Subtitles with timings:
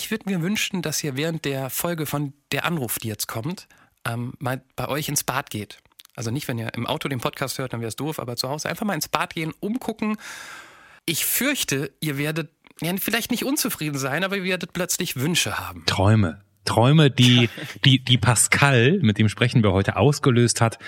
[0.00, 3.68] Ich würde mir wünschen, dass ihr während der Folge von der Anruf, die jetzt kommt,
[4.06, 5.76] ähm, mal bei euch ins Bad geht.
[6.16, 8.48] Also nicht, wenn ihr im Auto den Podcast hört, dann wäre es doof, aber zu
[8.48, 10.16] Hause einfach mal ins Bad gehen, umgucken.
[11.04, 12.50] Ich fürchte, ihr werdet
[12.80, 15.84] ja, vielleicht nicht unzufrieden sein, aber ihr werdet plötzlich Wünsche haben.
[15.84, 16.40] Träume.
[16.64, 17.50] Träume, die,
[17.84, 20.78] die, die Pascal, mit dem sprechen wir heute, ausgelöst hat.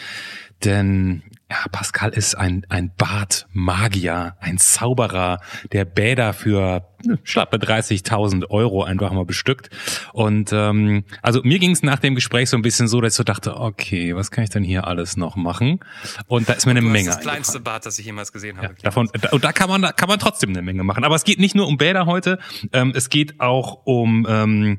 [0.65, 1.23] Denn
[1.53, 5.39] ja, Pascal ist ein, ein Badmagier, ein Zauberer,
[5.71, 9.69] der Bäder für ne, schlappe 30.000 Euro einfach mal bestückt.
[10.15, 13.17] Und ähm, also mir ging es nach dem Gespräch so ein bisschen so, dass ich
[13.19, 15.81] so dachte, okay, was kann ich denn hier alles noch machen?
[16.27, 17.09] Und da ist mir eine Menge.
[17.09, 18.69] Das ist das kleinste Bad, das ich jemals gesehen habe.
[18.69, 21.05] Ja, davon, und da kann man, da kann man trotzdem eine Menge machen.
[21.05, 22.39] Aber es geht nicht nur um Bäder heute.
[22.73, 24.79] Ähm, es geht auch um ähm,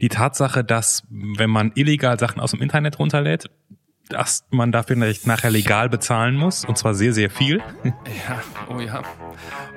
[0.00, 3.50] die Tatsache, dass wenn man illegal Sachen aus dem Internet runterlädt,
[4.08, 7.62] dass man dafür nachher legal bezahlen muss und zwar sehr, sehr viel.
[7.84, 9.02] Ja, oh ja.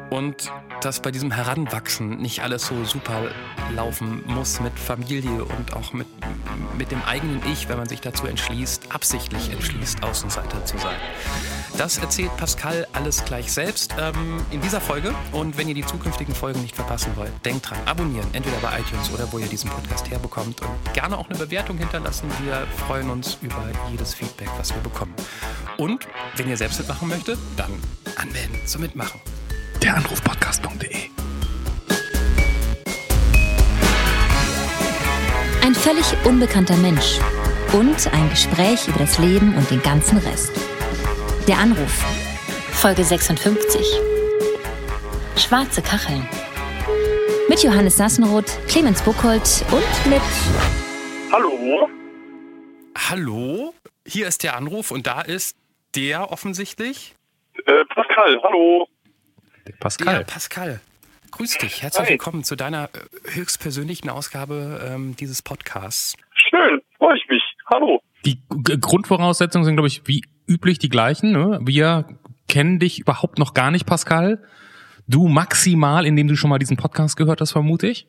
[0.10, 3.32] Und dass bei diesem Heranwachsen nicht alles so super
[3.76, 6.08] laufen muss mit Familie und auch mit,
[6.78, 10.96] mit dem eigenen Ich, wenn man sich dazu entschließt, absichtlich entschließt, Außenseiter zu sein.
[11.78, 15.14] Das erzählt Pascal alles gleich selbst ähm, in dieser Folge.
[15.32, 19.12] Und wenn ihr die zukünftigen Folgen nicht verpassen wollt, denkt dran, abonnieren, entweder bei iTunes
[19.12, 22.30] oder wo ihr diesen Podcast herbekommt und gerne auch eine Bewertung hinterlassen.
[22.44, 25.14] Wir freuen uns über jedes Feedback, was wir bekommen.
[25.78, 27.72] Und wenn ihr selbst mitmachen möchtet, dann
[28.16, 29.20] anmelden zum Mitmachen.
[29.82, 31.10] Der Anrufpodcast.de
[35.64, 37.20] Ein völlig unbekannter Mensch
[37.74, 40.52] und ein Gespräch über das Leben und den ganzen Rest.
[41.48, 42.04] Der Anruf.
[42.72, 43.82] Folge 56.
[45.36, 46.28] Schwarze Kacheln.
[47.50, 50.22] Mit Johannes Sassenroth, Clemens Buchholz und mit
[51.32, 51.90] Hallo?
[53.10, 53.74] Hallo,
[54.06, 55.56] hier ist der Anruf und da ist
[55.96, 57.16] der offensichtlich.
[57.66, 58.88] Äh, Pascal, hallo.
[59.80, 60.16] Pascal.
[60.16, 60.80] Ja, Pascal.
[61.32, 61.84] Grüß dich.
[61.84, 62.12] Herzlich Hi.
[62.12, 66.16] willkommen zu deiner äh, höchstpersönlichen Ausgabe ähm, dieses Podcasts.
[66.34, 67.44] Schön, freue ich mich.
[67.72, 68.02] Hallo.
[68.26, 71.32] Die G Grundvoraussetzungen sind, glaube ich, wie üblich die gleichen.
[71.32, 71.60] Ne?
[71.64, 72.06] Wir
[72.50, 74.44] kennen dich überhaupt noch gar nicht, Pascal.
[75.08, 78.08] Du maximal, indem du schon mal diesen Podcast gehört hast, vermute ich.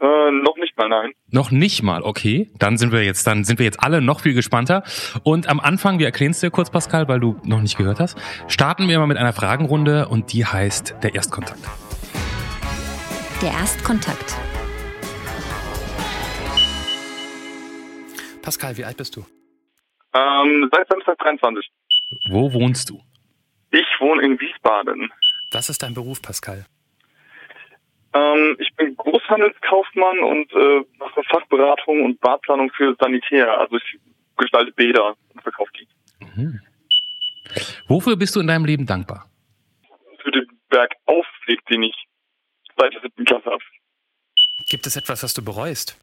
[0.00, 1.12] Äh, noch nicht mal, nein.
[1.30, 2.50] Noch nicht mal, okay.
[2.58, 4.82] Dann sind wir jetzt, dann sind wir jetzt alle noch viel gespannter.
[5.22, 8.16] Und am Anfang, wir erklären es dir kurz, Pascal, weil du noch nicht gehört hast,
[8.48, 11.60] starten wir mal mit einer Fragenrunde und die heißt der Erstkontakt.
[13.42, 14.34] der Erstkontakt.
[18.42, 19.24] Pascal, wie alt bist du?
[20.14, 21.66] Ähm, seit Samstag 23.
[22.30, 23.00] Wo wohnst du?
[23.70, 25.10] Ich wohne in Wiesbaden.
[25.50, 26.66] Was ist dein Beruf, Pascal?
[28.14, 33.58] Ähm, ich bin Großhandelskaufmann und äh, mache Fachberatung und Badplanung für Sanitär.
[33.60, 33.98] Also ich
[34.36, 35.88] gestalte Bäder und verkaufe die.
[37.88, 39.28] Wofür bist du in deinem Leben dankbar?
[40.22, 41.94] Für den Bergaufweg, den ich
[42.76, 43.62] seit der siebten Klasse habe.
[44.70, 46.00] Gibt es etwas, was du bereust?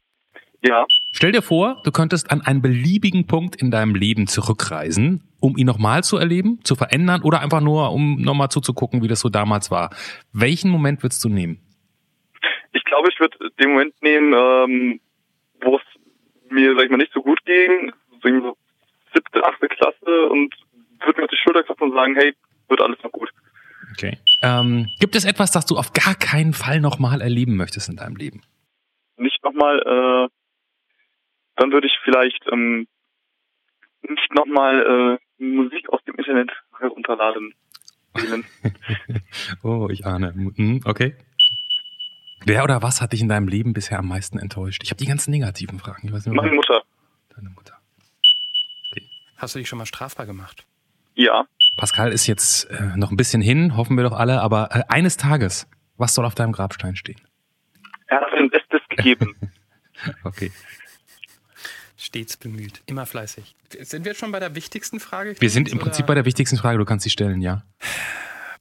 [0.64, 5.58] Ja, Stell dir vor, du könntest an einen beliebigen Punkt in deinem Leben zurückreisen, um
[5.58, 9.28] ihn nochmal zu erleben, zu verändern oder einfach nur, um nochmal zuzugucken, wie das so
[9.28, 9.90] damals war.
[10.32, 11.60] Welchen Moment würdest du nehmen?
[12.72, 15.00] Ich glaube, ich würde den Moment nehmen, ähm,
[15.60, 15.82] wo es
[16.50, 18.56] mir, sag ich mal, nicht so gut ging, so
[19.14, 20.54] siebte, achte Klasse und
[21.04, 22.34] würde mir auf die Schulter klopfen und sagen, hey,
[22.68, 23.30] wird alles noch gut.
[23.92, 24.18] Okay.
[24.42, 28.16] Ähm, gibt es etwas, das du auf gar keinen Fall nochmal erleben möchtest in deinem
[28.16, 28.42] Leben?
[29.16, 30.28] Nicht nochmal, äh,
[31.56, 32.86] dann würde ich vielleicht ähm,
[34.02, 37.54] nicht nochmal äh, Musik aus dem Internet herunterladen.
[39.62, 40.34] oh, ich ahne.
[40.34, 41.14] Hm, okay.
[42.44, 44.82] Wer oder was hat dich in deinem Leben bisher am meisten enttäuscht?
[44.84, 46.06] Ich habe die ganzen negativen Fragen.
[46.08, 46.82] Ich weiß nicht, Meine Mutter.
[47.34, 47.74] deine Mutter.
[49.36, 50.64] Hast du dich schon mal strafbar gemacht?
[51.14, 51.44] Ja.
[51.76, 55.16] Pascal ist jetzt äh, noch ein bisschen hin, hoffen wir doch alle, aber äh, eines
[55.16, 55.66] Tages,
[55.96, 57.20] was soll auf deinem Grabstein stehen?
[58.06, 59.34] Er hat sein Bestes gegeben.
[60.24, 60.50] Okay.
[61.96, 63.54] Stets bemüht, immer fleißig.
[63.82, 65.36] Sind wir jetzt schon bei der wichtigsten Frage?
[65.38, 67.62] Wir sind im Oder- Prinzip bei der wichtigsten Frage, du kannst sie stellen, ja.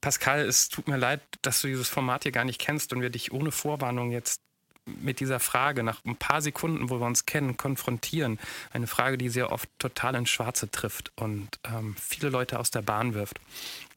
[0.01, 3.11] Pascal, es tut mir leid, dass du dieses Format hier gar nicht kennst und wir
[3.11, 4.41] dich ohne Vorwarnung jetzt
[4.85, 8.39] mit dieser Frage nach ein paar Sekunden, wo wir uns kennen, konfrontieren.
[8.73, 12.81] Eine Frage, die sehr oft total ins Schwarze trifft und ähm, viele Leute aus der
[12.81, 13.39] Bahn wirft.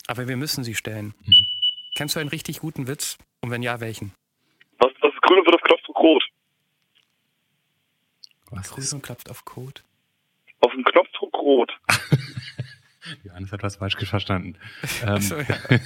[0.07, 1.15] Aber wir müssen sie stellen.
[1.25, 1.47] Mhm.
[1.97, 3.17] Kennst du einen richtig guten Witz?
[3.41, 4.13] Und wenn ja, welchen?
[4.79, 6.25] Was, was ist grün und wird auf Knopfdruck rot?
[8.51, 8.75] Was ist?
[8.75, 9.81] Grüßen klopft auf Code.
[10.61, 11.73] Auf dem Knopfdruck rot.
[13.23, 14.59] Johannes hat was falsch verstanden.
[15.07, 15.45] Ähm, So, ja.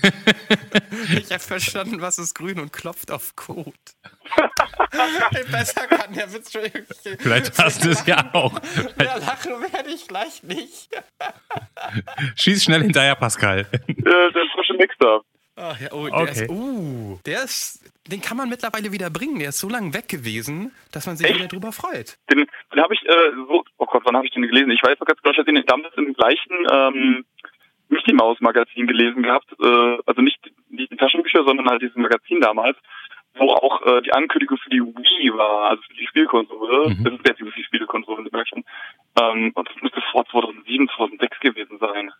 [1.18, 3.72] ich habe verstanden, was ist grün und klopft auf Code.
[5.30, 7.16] Hey, Besser kann der Witz schon irgendwie.
[7.18, 8.58] vielleicht hast du es ja auch.
[9.02, 10.88] Ja, lachen werde ich gleich nicht.
[12.36, 13.66] Schieß schnell hinterher, Pascal.
[13.86, 15.20] Äh, der frische Mixer.
[15.60, 16.44] Ach ja, oh, der Okay.
[16.44, 19.38] ist, uh, der ist, den kann man mittlerweile wieder bringen.
[19.40, 21.36] Der ist so lange weg gewesen, dass man sich Echt?
[21.36, 22.16] wieder drüber freut.
[22.30, 24.70] Den, den habe ich, äh, so, oh Gott, wann habe ich den gelesen?
[24.70, 27.24] Ich weiß noch ganz genau, ich hatte den damals im gleichen ähm,
[27.88, 29.50] Mickey Mouse Magazin gelesen gehabt.
[29.60, 30.38] Äh, also nicht
[30.68, 32.76] die Taschenbücher, sondern halt dieses Magazin damals,
[33.34, 36.90] wo auch äh, die Ankündigung für die Wii war, also für die Spielkonsole.
[36.90, 37.04] Mhm.
[37.04, 38.66] Das ist jetzt die Spielkonsole in Deutschland.
[39.20, 42.12] Ähm, und das müsste vor 2007, 2006 gewesen sein.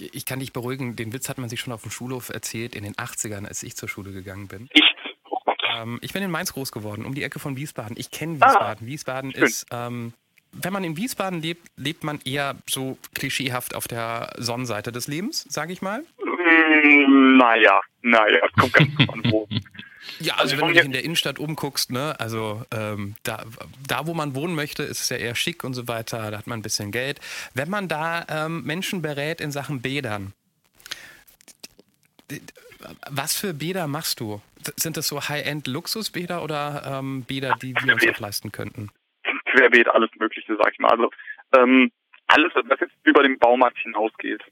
[0.00, 2.82] Ich kann dich beruhigen, den Witz hat man sich schon auf dem Schulhof erzählt in
[2.84, 4.68] den 80ern, als ich zur Schule gegangen bin.
[4.72, 4.82] Ich,
[5.30, 5.38] oh.
[5.76, 7.96] Ähm, ich bin in Mainz groß geworden, um die Ecke von Wiesbaden.
[7.98, 8.86] Ich kenne Ah, Wiesbaden.
[8.86, 9.42] Wiesbaden schön.
[9.44, 10.12] ist, ähm,
[10.52, 15.44] wenn man in Wiesbaden lebt, lebt man eher so klischeehaft auf der Sonnenseite des Lebens,
[15.48, 16.04] sage ich mal.
[16.22, 19.48] Mm, naja, naja, kommt ganz drauf an, wo.
[20.24, 23.44] Ja, Also also wenn du dich in der Innenstadt umguckst, ne, also ähm, da,
[23.86, 26.46] da, wo man wohnen möchte, ist es ja eher schick und so weiter, da hat
[26.46, 27.20] man ein bisschen Geld.
[27.54, 30.32] Wenn man da ähm, Menschen berät in Sachen Bädern,
[33.10, 34.40] was für Bäder machst du?
[34.76, 38.90] Sind das so High-End-Luxusbäder oder ähm, Bäder, die wir uns auch leisten könnten?
[39.54, 40.90] querbeet alles Mögliche, sag ich mal.
[40.90, 41.10] Also
[41.56, 41.90] ähm,
[42.26, 44.42] alles, was jetzt über den Baumarkt hinausgeht,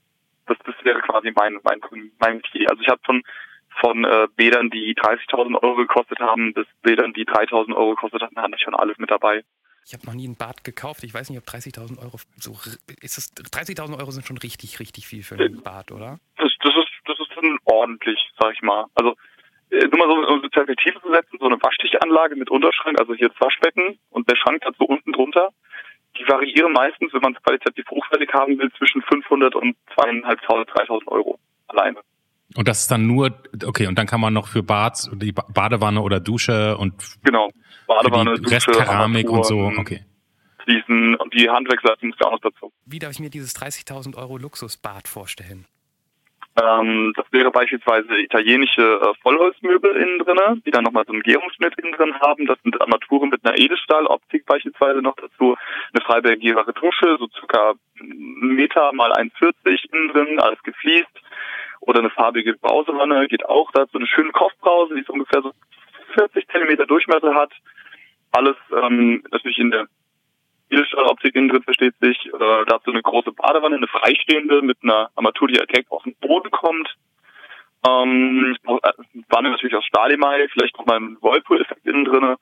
[0.47, 1.81] das, das wäre quasi mein mein
[2.19, 2.71] mein Metier.
[2.71, 3.23] Also ich habe von
[3.81, 8.37] von äh, Bädern, die 30.000 Euro gekostet haben, bis Bädern, die 3.000 Euro gekostet haben,
[8.37, 9.43] hatte ich schon alles mit dabei.
[9.85, 11.03] Ich habe noch nie ein Bad gekauft.
[11.03, 12.53] Ich weiß nicht, ob 30.000 Euro so
[13.01, 16.21] ist es 30.000 Euro sind schon richtig richtig viel für ein Bad, oder?
[16.37, 18.87] Das, das ist das ist schon ordentlich, sag ich mal.
[18.95, 19.17] Also
[19.71, 23.15] äh, nur mal so um eine Perspektive zu setzen, so eine Waschtichanlage mit Unterschrank, also
[23.15, 25.49] hier das Waschbecken und der Schrank dazu unten drunter,
[26.17, 31.09] die variieren meistens, wenn man es qualitativ hochwertig haben will, zwischen 500 und 2.500, 3.000
[31.09, 32.01] Euro alleine.
[32.57, 33.31] Und das ist dann nur,
[33.65, 36.95] okay, und dann kann man noch für Bad, die Ba- Badewanne oder Dusche und
[37.25, 37.51] Genau.
[37.87, 40.05] Badewanne, die Restkeramik und so, okay.
[40.65, 42.73] Fliesen und die Handwerksleistung muss ja auch noch dazu.
[42.87, 45.67] Wie darf ich mir dieses 30.000 Euro Luxusbad vorstellen?
[46.63, 51.75] Ähm, das wäre beispielsweise italienische äh, Vollholzmöbel innen drinne, die dann nochmal so einen Gärungsschnitt
[51.79, 52.45] innen drin haben.
[52.47, 55.57] Das sind Armaturen mit einer Edelstahloptik beispielsweise noch dazu.
[55.95, 57.73] Eine freibergierbare Dusche, so circa
[58.03, 61.09] Meter mal 1,40 innen drin, alles gefliest.
[61.83, 63.99] Oder eine farbige Brausewanne geht auch dazu.
[63.99, 65.53] Eine schöne Kochbrause, die so ungefähr so
[66.15, 67.53] 40 Zentimeter Durchmesser hat.
[68.31, 69.89] Alles ähm, natürlich in der
[70.71, 72.33] Edelstahloptik innen drin versteht sich.
[72.33, 76.53] Oder dazu eine große Badewanne, eine freistehende mit einer Armatur, die direkt auf den Boden
[76.53, 76.89] kommt.
[77.87, 78.57] Ähm,
[79.29, 82.37] Wanne natürlich aus Stahlemail, vielleicht noch mal ein Whirlpool-Effekt innen drinne.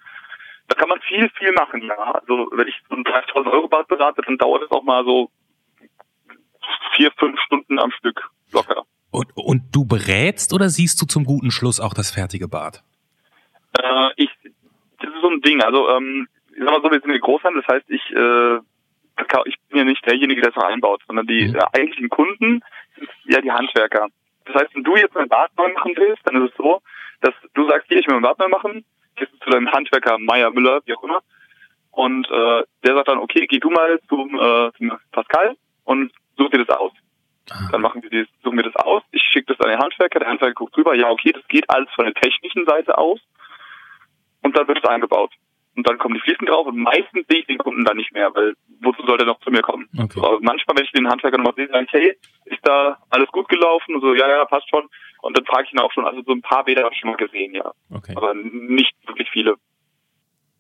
[0.68, 1.96] Da kann man viel, viel machen, ja.
[1.96, 5.30] Also wenn ich so ein 30.000 Euro Bad berate, dann dauert es auch mal so
[6.94, 8.84] vier, fünf Stunden am Stück locker.
[9.10, 12.82] Und, und du berätst oder siehst du zum guten Schluss auch das fertige Bad?
[13.78, 14.30] Äh, ich,
[15.00, 15.60] das ist so ein Ding.
[15.62, 18.56] Also, ähm, ich sag mal so, wir sind ein Großhandel, das heißt, ich, äh,
[19.46, 21.56] ich bin ja nicht derjenige, der es einbaut, sondern die Mhm.
[21.56, 22.60] äh, eigentlichen Kunden
[22.96, 24.08] sind ja die Handwerker.
[24.46, 26.80] Das heißt, wenn du jetzt ein Bad neu machen willst, dann ist es so,
[27.20, 28.84] dass du sagst, hier, ich will ein Bad neu machen,
[29.16, 31.20] gehst du zu deinem Handwerker Meier, Müller, wie auch immer,
[31.90, 36.50] und äh, der sagt dann, okay, geh du mal zum, äh, zum Pascal und such
[36.50, 36.92] dir das aus.
[37.50, 37.68] Ah.
[37.72, 39.02] Dann machen wir das, suchen wir das aus.
[39.12, 40.20] Ich schicke das an den Handwerker.
[40.20, 40.94] Der Handwerker guckt drüber.
[40.94, 43.20] Ja, okay, das geht alles von der technischen Seite aus.
[44.42, 45.32] Und dann wird es eingebaut.
[45.76, 48.34] Und dann kommen die Fliesen drauf und meistens sehe ich den Kunden dann nicht mehr,
[48.34, 49.88] weil wozu soll der noch zu mir kommen?
[49.96, 50.18] Okay.
[50.18, 53.28] So, aber manchmal, wenn ich den Handwerker nochmal sehe, sage ich, hey, ist da alles
[53.28, 53.94] gut gelaufen?
[53.94, 54.88] Und so, ja, ja, passt schon.
[55.22, 57.10] Und dann frage ich ihn auch schon, also so ein paar Bäder habe ich schon
[57.10, 57.70] mal gesehen, ja.
[57.90, 58.14] Okay.
[58.16, 59.54] Aber nicht wirklich viele.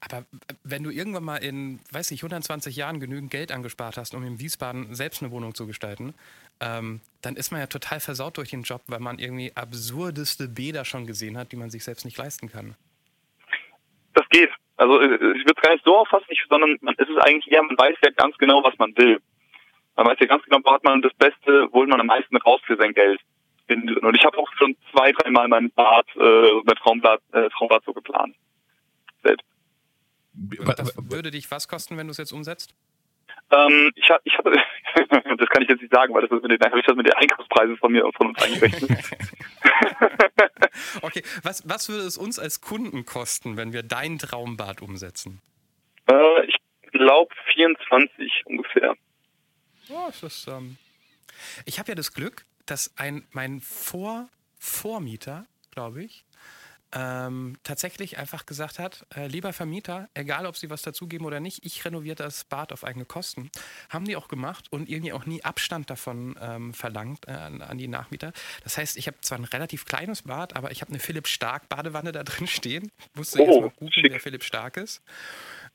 [0.00, 0.24] Aber
[0.64, 4.40] wenn du irgendwann mal in, weiß ich, 120 Jahren genügend Geld angespart hast, um in
[4.40, 6.14] Wiesbaden selbst eine Wohnung zu gestalten,
[6.60, 10.84] ähm, dann ist man ja total versaut durch den Job, weil man irgendwie absurdeste Bäder
[10.84, 12.76] schon gesehen hat, die man sich selbst nicht leisten kann.
[14.14, 14.50] Das geht.
[14.76, 17.62] Also äh, ich würde es gar nicht so auffassen, sondern man, es ist eigentlich eher,
[17.62, 19.20] man weiß ja ganz genau, was man will.
[19.96, 22.36] Man weiß ja ganz genau, wo hat man das Beste, wo holt man am meisten
[22.38, 23.20] raus für sein Geld.
[23.68, 27.92] Und ich habe auch schon zwei, dreimal mein Bad, äh, mein Traumbad, äh, Traumbad so
[27.92, 28.34] geplant.
[29.22, 29.46] Selbst.
[30.58, 32.74] Und das würde dich was kosten, wenn du es jetzt umsetzt?
[33.50, 34.52] Ähm, ich, ich hatte,
[35.38, 37.14] das kann ich jetzt nicht sagen, weil das ist mit den, ich das mit den
[37.14, 38.90] Einkaufspreisen von mir und von uns eingerechnet.
[41.02, 45.40] Okay, was, was würde es uns als Kunden kosten, wenn wir dein Traumbad umsetzen?
[46.10, 46.56] äh, ich
[46.92, 48.94] glaube 24 ungefähr.
[49.88, 50.76] Ja, es ist, ähm
[51.64, 54.28] ich habe ja das Glück, dass ein, mein Vor
[54.58, 56.24] Vormieter, glaube ich,
[56.92, 61.64] ähm, tatsächlich einfach gesagt hat, äh, lieber Vermieter, egal ob sie was dazugeben oder nicht,
[61.64, 63.50] ich renoviere das Bad auf eigene Kosten.
[63.88, 67.78] Haben die auch gemacht und irgendwie auch nie Abstand davon ähm, verlangt äh, an, an
[67.78, 68.32] die Nachmieter.
[68.64, 71.68] Das heißt, ich habe zwar ein relativ kleines Bad, aber ich habe eine Philipp Stark
[71.68, 72.90] Badewanne da drin stehen.
[73.14, 74.12] Musste Oh, jetzt mal schick.
[74.12, 75.02] wer Philipp Stark ist.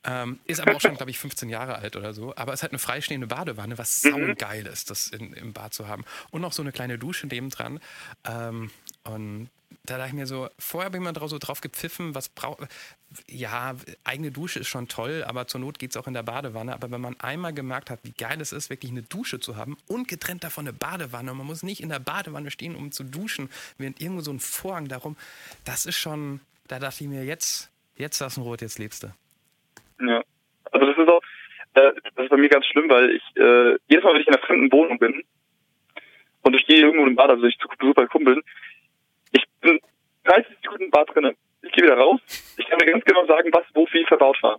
[0.04, 2.34] Ähm, ist aber auch schon, glaube ich, 15 Jahre alt oder so.
[2.36, 6.04] Aber es hat eine freistehende Badewanne, was saugeil ist, das in, im Bad zu haben.
[6.30, 7.80] Und noch so eine kleine Dusche nebendran.
[8.24, 8.70] Ähm,
[9.04, 9.48] und
[9.90, 12.68] da dachte ich mir so, vorher bin ich mal so drauf gepfiffen, was braucht.
[13.28, 13.74] Ja,
[14.04, 16.74] eigene Dusche ist schon toll, aber zur Not geht es auch in der Badewanne.
[16.74, 19.76] Aber wenn man einmal gemerkt hat, wie geil es ist, wirklich eine Dusche zu haben
[19.88, 23.04] und getrennt davon eine Badewanne und man muss nicht in der Badewanne stehen, um zu
[23.04, 25.16] duschen, während irgendwo so ein Vorhang darum,
[25.64, 29.08] das ist schon, da dachte ich mir, jetzt, jetzt Rot, jetzt lebst du.
[30.04, 30.22] Ja,
[30.72, 31.22] also das ist auch,
[31.74, 34.34] äh, das ist bei mir ganz schlimm, weil ich äh, jedes Mal, wenn ich in
[34.34, 35.22] einer fremden Wohnung bin
[36.42, 38.42] und ich gehe irgendwo im Bad, also ich zu bei Kumpeln,
[39.36, 39.78] ich bin
[40.24, 42.20] 30 Sekunden im Bad drin, ich gehe wieder raus,
[42.56, 44.58] ich kann mir ganz genau sagen, was wo viel verbaut war.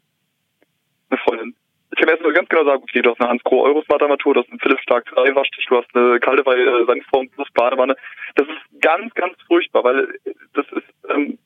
[1.09, 1.55] Eine Freundin.
[1.91, 4.33] Ich kann erst mal ganz genau sagen, okay, du hast eine Hans Grohe Eurosmart Armatur,
[4.33, 7.95] du hast einen Philips Stark 3 Waschtisch, du hast eine kalte äh, Sandform plus Badewanne.
[8.35, 10.07] Das ist ganz, ganz furchtbar, weil
[10.53, 11.39] das ist, ähm,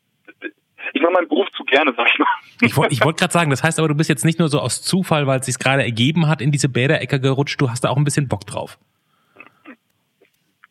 [0.93, 2.27] ich mache meinen Beruf zu gerne, sag ich mal.
[2.61, 4.81] Ich wollte wollt gerade sagen, das heißt aber, du bist jetzt nicht nur so aus
[4.81, 7.97] Zufall, weil es sich gerade ergeben hat, in diese Bäderecke gerutscht, du hast da auch
[7.97, 8.77] ein bisschen Bock drauf.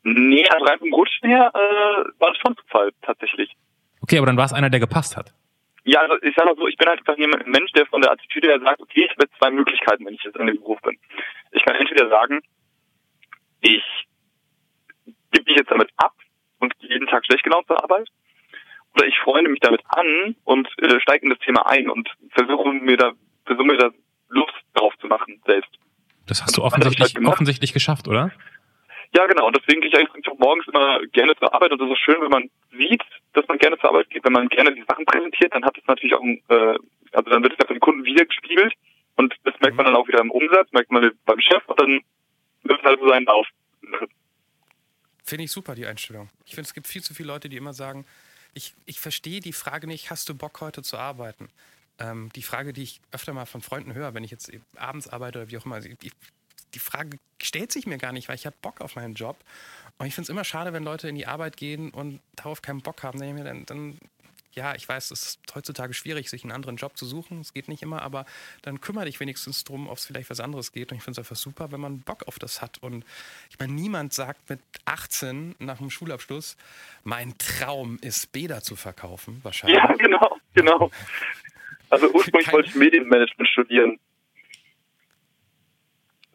[0.03, 3.53] Nee, also rein vom Rutschen her äh, war das schon Zufall, tatsächlich.
[4.03, 5.35] Okay, aber dann war es einer, der gepasst hat.
[5.85, 8.01] Ja, also ich sag mal so, ich bin halt einfach jemand, ein Mensch, der von
[8.01, 10.57] der Attitüde her sagt, okay, ich habe jetzt zwei Möglichkeiten, wenn ich jetzt in dem
[10.57, 10.99] Beruf bin.
[11.53, 12.41] Ich kann entweder sagen,
[13.61, 13.83] ich
[15.33, 16.15] gebe mich jetzt damit ab
[16.59, 18.09] und gehe jeden Tag schlecht gelaunt zur Arbeit,
[18.95, 22.73] oder ich freunde mich damit an und äh, steige in das Thema ein und versuche
[22.73, 23.13] mir da
[23.45, 23.91] versuche mir da
[24.29, 25.71] Lust drauf zu machen selbst.
[26.27, 28.31] Das hast du offensichtlich, halt offensichtlich geschafft, oder?
[29.13, 29.47] Ja, genau.
[29.47, 31.73] Und deswegen gehe ich eigentlich auch morgens immer gerne zur Arbeit.
[31.73, 33.03] Und das ist schön, wenn man sieht,
[33.33, 34.25] dass man gerne zur Arbeit geht.
[34.25, 36.79] Wenn man gerne die Sachen präsentiert, dann hat es natürlich auch, äh,
[37.13, 38.73] also dann wird es ja von den Kunden wiedergespiegelt.
[39.17, 42.01] Und das merkt man dann auch wieder im Umsatz, merkt man beim Chef und dann
[42.63, 43.47] wird es halt so seinen Lauf.
[45.25, 46.29] Finde ich super, die Einstellung.
[46.45, 48.07] Ich finde, es gibt viel zu viele Leute, die immer sagen,
[48.55, 51.49] ich, ich verstehe die Frage nicht, hast du Bock heute zu arbeiten?
[51.99, 55.41] Ähm, die Frage, die ich öfter mal von Freunden höre, wenn ich jetzt abends arbeite
[55.41, 56.13] oder wie auch immer, ich,
[56.75, 59.37] die Frage stellt sich mir gar nicht, weil ich habe Bock auf meinen Job.
[59.99, 62.81] Und ich finde es immer schade, wenn Leute in die Arbeit gehen und darauf keinen
[62.81, 63.19] Bock haben.
[63.19, 63.99] Dann, dann,
[64.53, 67.41] ja, ich weiß, es ist heutzutage schwierig, sich einen anderen Job zu suchen.
[67.41, 68.25] Es geht nicht immer, aber
[68.63, 70.91] dann kümmere dich wenigstens drum, ob es vielleicht was anderes geht.
[70.91, 72.79] Und ich finde es einfach super, wenn man Bock auf das hat.
[72.79, 73.05] Und
[73.51, 76.57] ich meine, niemand sagt mit 18 nach dem Schulabschluss,
[77.05, 79.79] mein Traum ist, Bäder zu verkaufen, wahrscheinlich.
[79.79, 80.91] Ja, genau, genau.
[81.91, 83.99] Also ursprünglich wollte ich Medienmanagement studieren.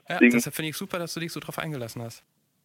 [0.10, 2.24] Ja, deshalb finde ich super, dass du dich so drauf eingelassen hast.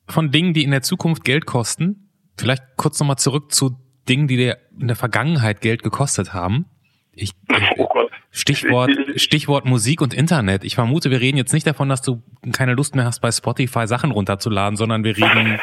[0.09, 3.79] Von Dingen, die in der Zukunft Geld kosten, vielleicht kurz nochmal zurück zu
[4.09, 6.67] Dingen, die dir in der Vergangenheit Geld gekostet haben.
[7.13, 7.33] Ich,
[7.79, 7.89] oh
[8.31, 10.63] Stichwort, Stichwort Musik und Internet.
[10.65, 13.87] Ich vermute, wir reden jetzt nicht davon, dass du keine Lust mehr hast, bei Spotify
[13.87, 15.59] Sachen runterzuladen, sondern wir reden,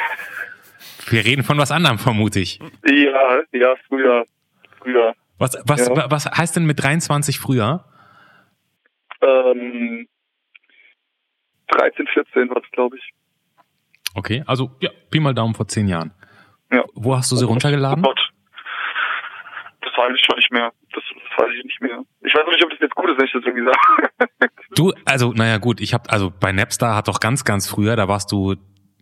[1.10, 2.60] wir reden von was anderem, vermute ich.
[2.86, 4.26] Ja, ja, früher,
[4.80, 5.16] früher.
[5.38, 6.12] Was, was, ja.
[6.12, 7.86] was heißt denn mit 23 früher?
[9.22, 10.08] Ähm,
[11.68, 13.14] 13, 14 war es, glaube ich.
[14.16, 16.14] Okay, also ja, Pi mal Daumen vor zehn Jahren.
[16.72, 16.84] Ja.
[16.94, 18.04] Wo hast du sie runtergeladen?
[18.04, 18.20] Oh Gott.
[19.82, 20.72] Das weiß ich schon nicht mehr.
[20.94, 22.04] Das, das weiß ich nicht mehr.
[22.22, 24.52] Ich weiß nicht, ob das jetzt gut ist, wenn ich das irgendwie sage.
[24.76, 28.08] du, also, naja gut, ich habe, also bei Napster hat doch ganz, ganz früher, da
[28.08, 28.56] warst du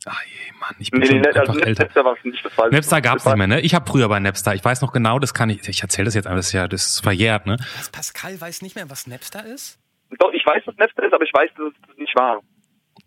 [0.07, 1.83] Ah je, Mann, ich bin nee, schon nee, einfach also älter.
[1.83, 3.61] Napster war es nicht, das weiß Napster gab's nicht mehr, ne?
[3.61, 6.13] Ich habe früher bei Napster, ich weiß noch genau, das kann ich, ich erzähle das
[6.13, 7.57] jetzt alles ja, das ist verjährt, ne?
[7.75, 9.79] Was, Pascal weiß nicht mehr, was Napster ist?
[10.19, 12.39] Doch, ich weiß, was Napster ist, aber ich weiß, dass es nicht war.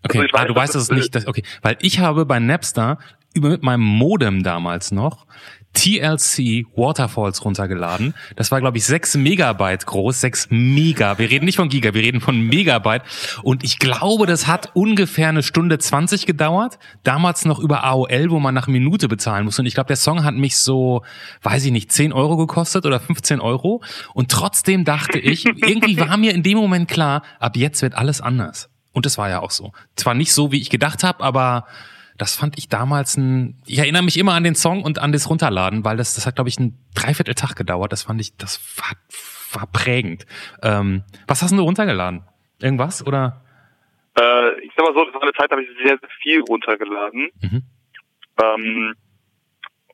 [0.05, 2.39] Okay, also ah, weiß, du weißt, dass es nicht, das, okay, weil ich habe bei
[2.39, 2.99] Napster
[3.35, 5.27] über mit meinem Modem damals noch
[5.75, 8.15] TLC Waterfalls runtergeladen.
[8.37, 11.19] Das war, glaube ich, sechs Megabyte groß, sechs Mega.
[11.19, 13.03] Wir reden nicht von Giga, wir reden von Megabyte.
[13.43, 16.79] Und ich glaube, das hat ungefähr eine Stunde zwanzig gedauert.
[17.05, 19.59] Damals noch über AOL, wo man nach Minute bezahlen muss.
[19.59, 21.03] Und ich glaube, der Song hat mich so,
[21.43, 23.83] weiß ich nicht, zehn Euro gekostet oder 15 Euro.
[24.15, 28.21] Und trotzdem dachte ich, irgendwie war mir in dem Moment klar, ab jetzt wird alles
[28.21, 28.71] anders.
[28.99, 29.71] Und es war ja auch so.
[29.95, 31.69] Zwar nicht so, wie ich gedacht habe, aber
[32.17, 33.63] das fand ich damals ein.
[33.65, 36.35] Ich erinnere mich immer an den Song und an das Runterladen, weil das, das hat,
[36.35, 37.93] glaube ich, einen Dreivierteltag gedauert.
[37.93, 40.27] Das fand ich, das war, war prägend.
[40.65, 42.25] Ähm, was hast du runtergeladen?
[42.61, 43.45] Irgendwas oder?
[44.19, 46.41] Äh, ich sag mal so, das war eine Zeit, da habe ich sehr, sehr viel
[46.41, 47.31] runtergeladen.
[47.41, 47.63] Mhm.
[48.43, 48.95] Ähm,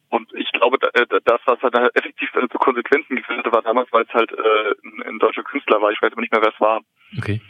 [0.08, 4.04] und ich glaube, äh, das, was halt effektiv zu Konsequenzen geführt hatte, war damals, weil
[4.04, 5.92] es halt äh, ein, ein deutscher Künstler war.
[5.92, 6.80] Ich weiß aber nicht mehr, wer es war.
[7.18, 7.42] Okay.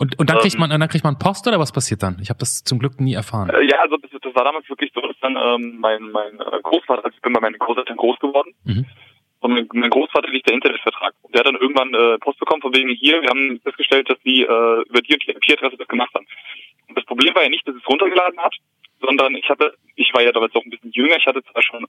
[0.00, 2.16] Und, und dann kriegt ähm, man dann kriegt man Post oder was passiert dann?
[2.22, 3.50] Ich habe das zum Glück nie erfahren.
[3.50, 6.60] Äh, ja, also das, das, war damals wirklich so, dass dann ähm, mein mein äh,
[6.62, 8.54] Großvater, also ich bin bei meinen Großeltern groß geworden.
[8.64, 8.86] Mhm.
[9.40, 11.12] Und mein, mein Großvater liegt der Internetvertrag.
[11.20, 14.16] Und der hat dann irgendwann äh, Post bekommen von wegen hier, wir haben festgestellt, dass
[14.24, 16.26] sie äh, über die und die IP-Adresse das gemacht haben.
[16.88, 18.54] Und das Problem war ja nicht, dass es runtergeladen hat,
[19.02, 21.84] sondern ich hatte, ich war ja damals auch ein bisschen jünger, ich hatte zwar schon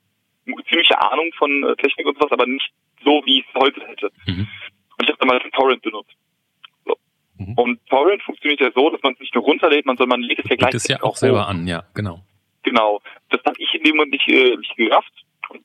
[0.68, 2.72] ziemliche Ahnung von äh, Technik und sowas, aber nicht
[3.06, 4.12] so, wie ich es heute hätte.
[4.27, 4.48] Mhm.
[4.98, 6.12] Und ich habe damals ein Torrent benutzt.
[7.48, 7.53] Mhm.
[7.55, 10.43] Und Torrent funktioniert ja so, dass man es nicht nur runterlädt, man soll man legt
[10.43, 10.71] es ja gleich.
[10.71, 12.19] Das ja auch selber an, ja, genau.
[12.63, 13.01] Genau.
[13.29, 15.12] Das habe ich in dem Moment nicht, äh, nicht gerafft.
[15.50, 15.63] Und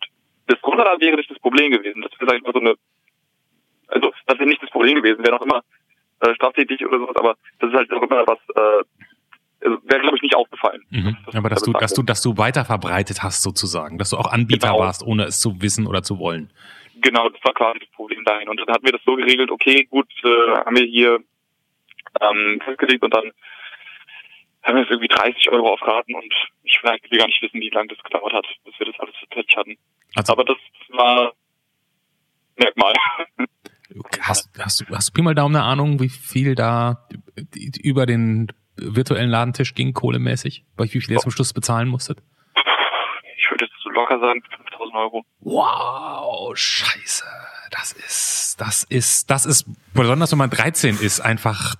[0.62, 2.02] unserer wäre nicht das Problem gewesen.
[2.02, 2.74] Das wäre, sag ich mal, so eine,
[3.88, 5.62] also, das wäre nicht das Problem gewesen, wäre noch immer
[6.20, 8.84] äh, straftätig oder sowas, aber das ist halt auch immer was, äh,
[9.66, 10.82] also wäre, glaube ich, nicht aufgefallen.
[10.90, 11.16] Mhm.
[11.26, 14.16] Das- Aber dass du, das- dass du, dass du weiter verbreitet hast sozusagen, dass du
[14.16, 14.80] auch Anbieter Genau.
[14.80, 16.50] warst, ohne es zu wissen oder zu wollen.
[17.02, 18.48] Genau, das war quasi das Problem dahin.
[18.48, 20.28] Und dann hatten wir das so geregelt, okay, gut, äh,
[20.64, 21.18] haben wir hier
[22.20, 23.32] ähm, festgelegt und dann
[24.62, 27.60] haben wir jetzt irgendwie 30 Euro auf Raten und ich will eigentlich gar nicht wissen,
[27.60, 29.78] wie lange das gedauert hat, bis wir das alles fertig hatten.
[30.16, 30.56] Also Aber das
[30.88, 31.32] war
[32.56, 32.94] Merkmal.
[34.20, 37.06] hast, hast, du, hast du Pi mal Daumen eine Ahnung, wie viel da
[37.82, 40.64] über den virtuellen Ladentisch ging, kohlemäßig?
[40.76, 42.22] Bei wie viel ihr zum Schluss bezahlen musstet?
[43.36, 45.24] Ich würde jetzt so locker sagen, 5000 Euro.
[45.40, 47.24] Wow, scheiße.
[47.70, 51.74] Das ist, das ist, das ist, besonders wenn man 13 ist, einfach,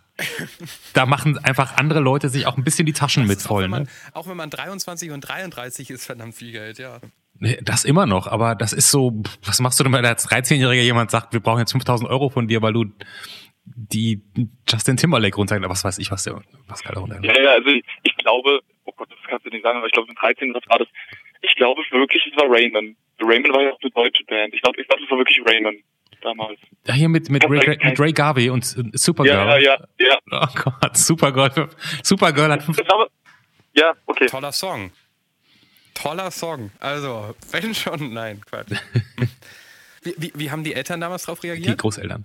[0.95, 3.63] da machen einfach andere Leute sich auch ein bisschen die Taschen mit Das ist voll.
[3.63, 3.89] Auch wenn, man, Ne?
[4.15, 7.01] auch wenn man 23 und 33 ist, verdammt viel Geld, ja.
[7.39, 10.83] Nee, Das immer noch, aber das ist so, was machst du denn, wenn als 13-Jähriger
[10.83, 12.87] jemand sagt, wir brauchen jetzt 5000 Euro von dir, weil du
[13.67, 14.23] die
[14.69, 17.19] Justin Timberlake runter, was weiß ich, was der Pascal da runter.
[17.23, 19.93] Ja, ja, also ich, ich glaube, oh Gott, das kannst du nicht sagen, aber ich
[19.93, 20.89] glaube, mit 13 das war das.
[21.43, 22.97] Ich glaube wirklich, es war Raymond.
[23.21, 24.55] Raymond war ja auch eine deutsche Band.
[24.55, 25.81] Ich glaube, ich glaube, es war wirklich Raymond
[26.23, 26.59] damals.
[26.87, 29.35] Ja, hier mit, mit, Ray, mit Ray Garvey und Supergirl.
[29.35, 30.19] Ja, ja, ja, ja.
[30.31, 31.69] Oh Gott, Supergirl.
[32.03, 33.11] Supergirl hat glaube,
[33.75, 34.27] ja, okay.
[34.27, 34.91] Toller Song.
[35.95, 36.71] Toller Song.
[36.81, 38.71] Also, wenn schon, nein, Quatsch.
[40.03, 41.79] wie, wie, wie haben die Eltern damals drauf die reagiert?
[41.79, 42.25] Großeltern.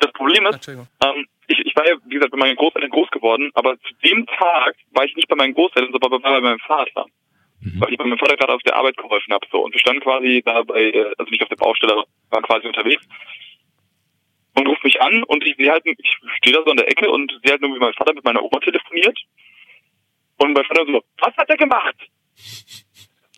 [0.00, 0.88] Das Problem ist, Entschuldigung.
[1.04, 4.26] ähm, ich, ich war ja, wie gesagt, bei meinen Großeltern groß geworden, aber zu dem
[4.26, 7.06] Tag war ich nicht bei meinen Großeltern, sondern bei meinem Vater.
[7.62, 7.80] Mhm.
[7.80, 9.46] Weil ich bei meinem Vater gerade auf der Arbeit geholfen habe.
[9.50, 9.64] So.
[9.64, 12.66] Und wir standen quasi da bei, äh, also nicht auf der Baustelle, aber waren quasi
[12.66, 13.04] unterwegs.
[14.54, 17.10] Und ruft mich an und ich sehe halt, ich stehe da so an der Ecke
[17.10, 19.18] und sehe halt nur, wie mein Vater mit meiner Oma telefoniert.
[20.38, 21.96] Und mein Vater so, was hat er gemacht?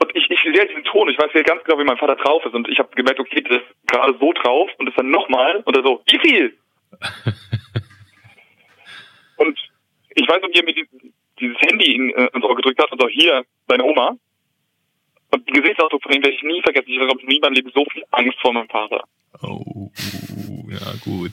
[0.01, 2.17] Und ich, ich sehe halt diesen Ton, ich weiß ja ganz genau, wie mein Vater
[2.17, 2.55] drauf ist.
[2.55, 5.77] Und ich habe gemerkt, okay, der ist gerade so drauf und ist dann nochmal und
[5.77, 6.59] er so, wie viel?
[9.37, 9.59] und
[10.17, 10.89] ich weiß wie er mir die,
[11.39, 14.17] dieses Handy in, äh, ins Ohr gedrückt hat und so, hier, deine Oma.
[15.35, 16.91] Und die Gesichtsausdruck von ihm werde ich nie vergessen.
[16.91, 19.03] Ich habe nie in meinem Leben so viel Angst vor meinem Vater.
[19.43, 19.91] Oh,
[20.69, 21.33] ja, gut.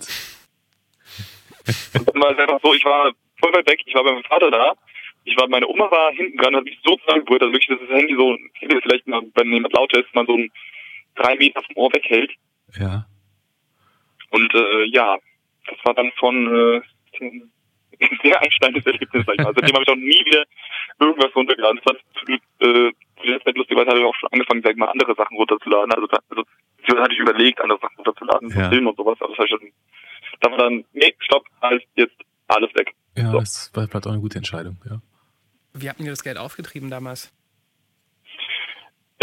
[1.94, 4.24] Und dann war es einfach so, ich war voll weit weg, ich war bei meinem
[4.24, 4.74] Vater da.
[5.24, 7.96] Ich war, meine Oma war hinten dran, hat mich so zusammengebrüllt, also wirklich, dass das
[7.96, 8.36] Handy so,
[8.82, 10.52] vielleicht, mal, wenn jemand laut ist, man so ein
[11.14, 12.32] drei Meter vom Ohr weghält.
[12.80, 13.06] Ja.
[14.32, 15.20] Und äh, ja,
[15.68, 16.82] das war dann schon äh,
[17.22, 17.52] ein
[18.24, 19.54] sehr einschneidendes Erlebnis, sag ich mal.
[19.54, 20.44] Seitdem habe ich auch nie wieder
[21.00, 21.80] irgendwas runtergeladen.
[21.84, 24.88] Das war äh, zu der Zeit lustigerweise habe ich auch schon angefangen, sag ich mal,
[24.90, 25.92] andere Sachen runterzuladen.
[25.94, 26.44] Also, da, also
[27.02, 28.70] hatte ich überlegt, andere Sachen runterzuladen, so Ja.
[28.70, 29.72] Filme und sowas, aber das habe ich schon,
[30.42, 32.16] da war dann, nee, stopp, halt, jetzt
[32.48, 32.94] alles weg.
[33.18, 33.40] Ja, So.
[33.40, 35.02] das war vielleicht auch eine gute Entscheidung, ja.
[35.74, 37.34] Wie habt ihr das Geld aufgetrieben damals?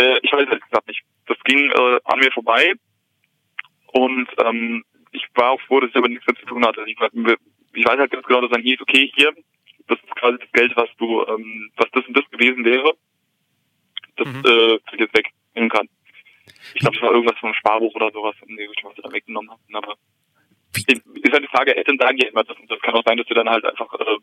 [0.00, 1.02] Äh, ich weiß ehrlich gesagt nicht.
[1.26, 2.72] Das ging äh, an mir vorbei
[3.92, 6.82] und ähm, ich war auch froh, dass ich aber nichts mehr zu tun hatte.
[6.86, 6.96] Ich,
[7.74, 9.34] ich weiß halt ganz genau, dass dann hieß, okay, hier,
[9.88, 12.94] das ist quasi das Geld, was du, ähm, was das und das gewesen wäre,
[14.18, 14.42] das Mhm.
[14.44, 15.88] äh, das ich jetzt wegnehmen kann.
[16.74, 18.48] Ich glaube, es war irgendwas vom Sparbuch oder sowas, was
[18.96, 19.74] sie da weggenommen haben.
[19.74, 19.94] Aber
[20.76, 23.34] ist halt die Frage, Eltern sagen ja immer das das kann auch sein, dass sie
[23.34, 24.16] dann halt einfach äh,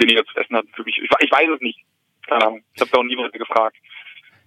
[0.00, 0.98] weniger zu essen hatten für mich.
[0.98, 1.80] Ich, ich weiß es nicht.
[2.26, 2.64] Keine Ahnung.
[2.74, 3.76] Ich habe da auch niemand gefragt.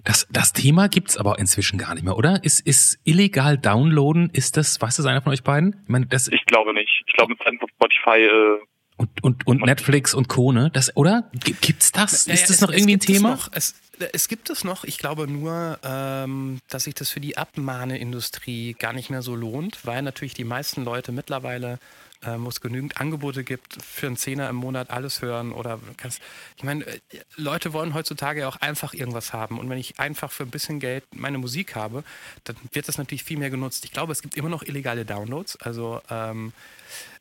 [0.04, 2.44] Das, das Thema gibt's aber inzwischen gar nicht mehr, oder?
[2.44, 5.80] Ist, ist illegal downloaden, ist das, weiß das einer von euch beiden?
[5.84, 7.04] Ich meine, das, Ich glaube nicht.
[7.06, 8.60] Ich glaube, mit Spotify, äh,
[9.02, 10.70] und, und, und Netflix und Co., ne?
[10.74, 11.30] Das, oder?
[11.62, 12.26] Gibt's das?
[12.28, 13.30] Ja, ist das es- noch irgendwie ein gibt es Thema?
[13.32, 13.74] Noch, es,
[14.14, 14.84] es gibt es noch.
[14.84, 19.80] Ich glaube nur, ähm, dass sich das für die Abmahneindustrie gar nicht mehr so lohnt,
[19.86, 21.80] weil natürlich die meisten Leute mittlerweile,
[22.24, 26.22] ähm, wo es genügend Angebote gibt, für einen Zehner im Monat alles hören oder kannst.
[26.58, 27.00] Ich meine, äh,
[27.36, 29.60] Leute wollen heutzutage ja auch einfach irgendwas haben.
[29.60, 32.04] Und wenn ich einfach für ein bisschen Geld meine Musik habe,
[32.44, 33.86] dann wird das natürlich viel mehr genutzt.
[33.86, 35.56] Ich glaube, es gibt immer noch illegale Downloads.
[35.58, 36.54] Also ähm,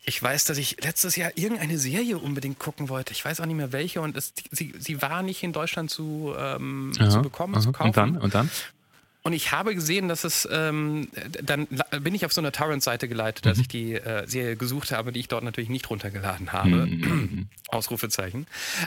[0.04, 3.12] ich weiß, dass ich letztes Jahr irgendeine Serie unbedingt gucken wollte.
[3.12, 6.34] Ich weiß auch nicht mehr welche und es, sie, sie war nicht in Deutschland zu,
[6.36, 7.62] ähm, zu Aha, bekommen, aha.
[7.62, 7.88] zu kaufen.
[7.88, 8.16] Und dann?
[8.16, 8.50] Und dann?
[9.22, 11.08] Und ich habe gesehen, dass es, ähm,
[11.42, 13.48] dann la- bin ich auf so eine Torrent-Seite geleitet, Mhm.
[13.50, 16.86] dass ich die äh, Serie gesucht habe, die ich dort natürlich nicht runtergeladen habe.
[16.86, 17.48] Mhm.
[17.68, 18.46] Ausrufezeichen.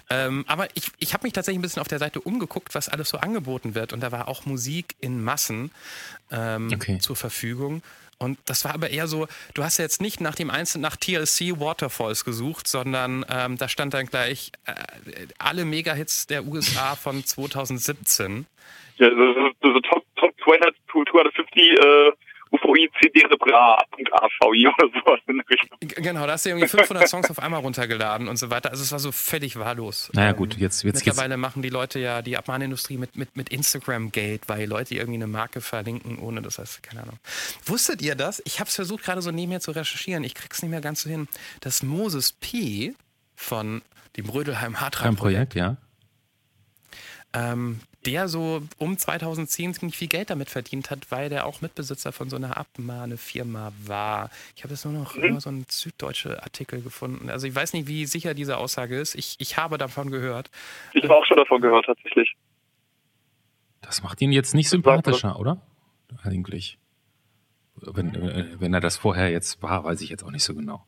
[0.10, 3.10] Ähm, aber ich, ich habe mich tatsächlich ein bisschen auf der Seite umgeguckt, was alles
[3.10, 3.94] so angeboten wird.
[3.94, 5.72] Und da war auch Musik in Massen
[6.32, 6.98] ähm, Okay.
[7.00, 7.84] zur Verfügung.
[8.18, 10.96] Und das war aber eher so, du hast ja jetzt nicht nach dem Einzelnen, nach
[10.96, 14.74] TLC Waterfalls gesucht, sondern ähm, da stand dann gleich äh,
[15.40, 18.46] alle Mega-Hits der USA von 2017.
[18.98, 22.12] ja, so, so, so Top, Top 200, 250 äh,
[22.54, 26.04] UVI CDRebra.avi oder sowas in der Richtung.
[26.04, 28.70] Genau, da hast du irgendwie 500 Songs auf einmal runtergeladen und so weiter.
[28.70, 30.12] Also es war so völlig wahllos.
[30.14, 33.50] Naja gut, jetzt, jetzt, Mittlerweile jetzt machen die Leute ja die Abmahnindustrie mit, mit, mit
[33.50, 37.18] Instagram-Gate, weil Leute irgendwie eine Marke verlinken, ohne das heißt, keine Ahnung.
[37.66, 38.42] Wusstet ihr das?
[38.46, 40.24] Ich habe es versucht, gerade so nebenher zu recherchieren.
[40.24, 41.28] Ich krieg's nicht mehr ganz so hin.
[41.62, 42.94] Das Moses P.
[43.36, 43.82] von
[44.16, 45.78] dem Rödelheim kein Hartreim Projekt, ja.
[47.34, 52.12] ähm, der so um 2010 ziemlich viel Geld damit verdient hat, weil der auch Mitbesitzer
[52.12, 54.30] von so einer Abmahnefirma war.
[54.56, 57.30] Ich habe jetzt nur noch immer so einen süddeutsche Artikel gefunden.
[57.30, 59.16] Also ich weiß nicht, wie sicher diese Aussage ist.
[59.16, 60.50] Ich, ich habe davon gehört.
[60.94, 62.36] Ich habe auch schon davon gehört, tatsächlich.
[63.82, 65.62] Das macht ihn jetzt nicht sympathischer, oder?
[66.24, 66.78] Eigentlich.
[67.76, 70.86] Wenn, äh, wenn er das vorher jetzt war, weiß ich jetzt auch nicht so genau.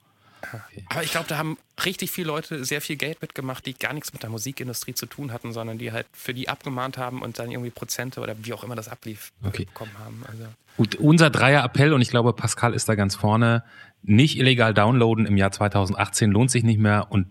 [0.90, 4.14] Aber ich glaube, da haben richtig viele Leute sehr viel Geld mitgemacht, die gar nichts
[4.14, 7.52] mit der Musikindustrie zu tun hatten, sondern die halt für die abgemahnt haben und dann
[7.52, 9.66] irgendwie Prozente oder wie auch immer das ablief Okay.
[9.66, 10.24] bekommen haben.
[10.28, 10.46] Also
[10.78, 13.64] Gut, unser Dreier-Appell, und ich glaube, Pascal ist da ganz vorne,
[14.02, 17.28] nicht illegal downloaden im Jahr 2018 lohnt sich nicht mehr und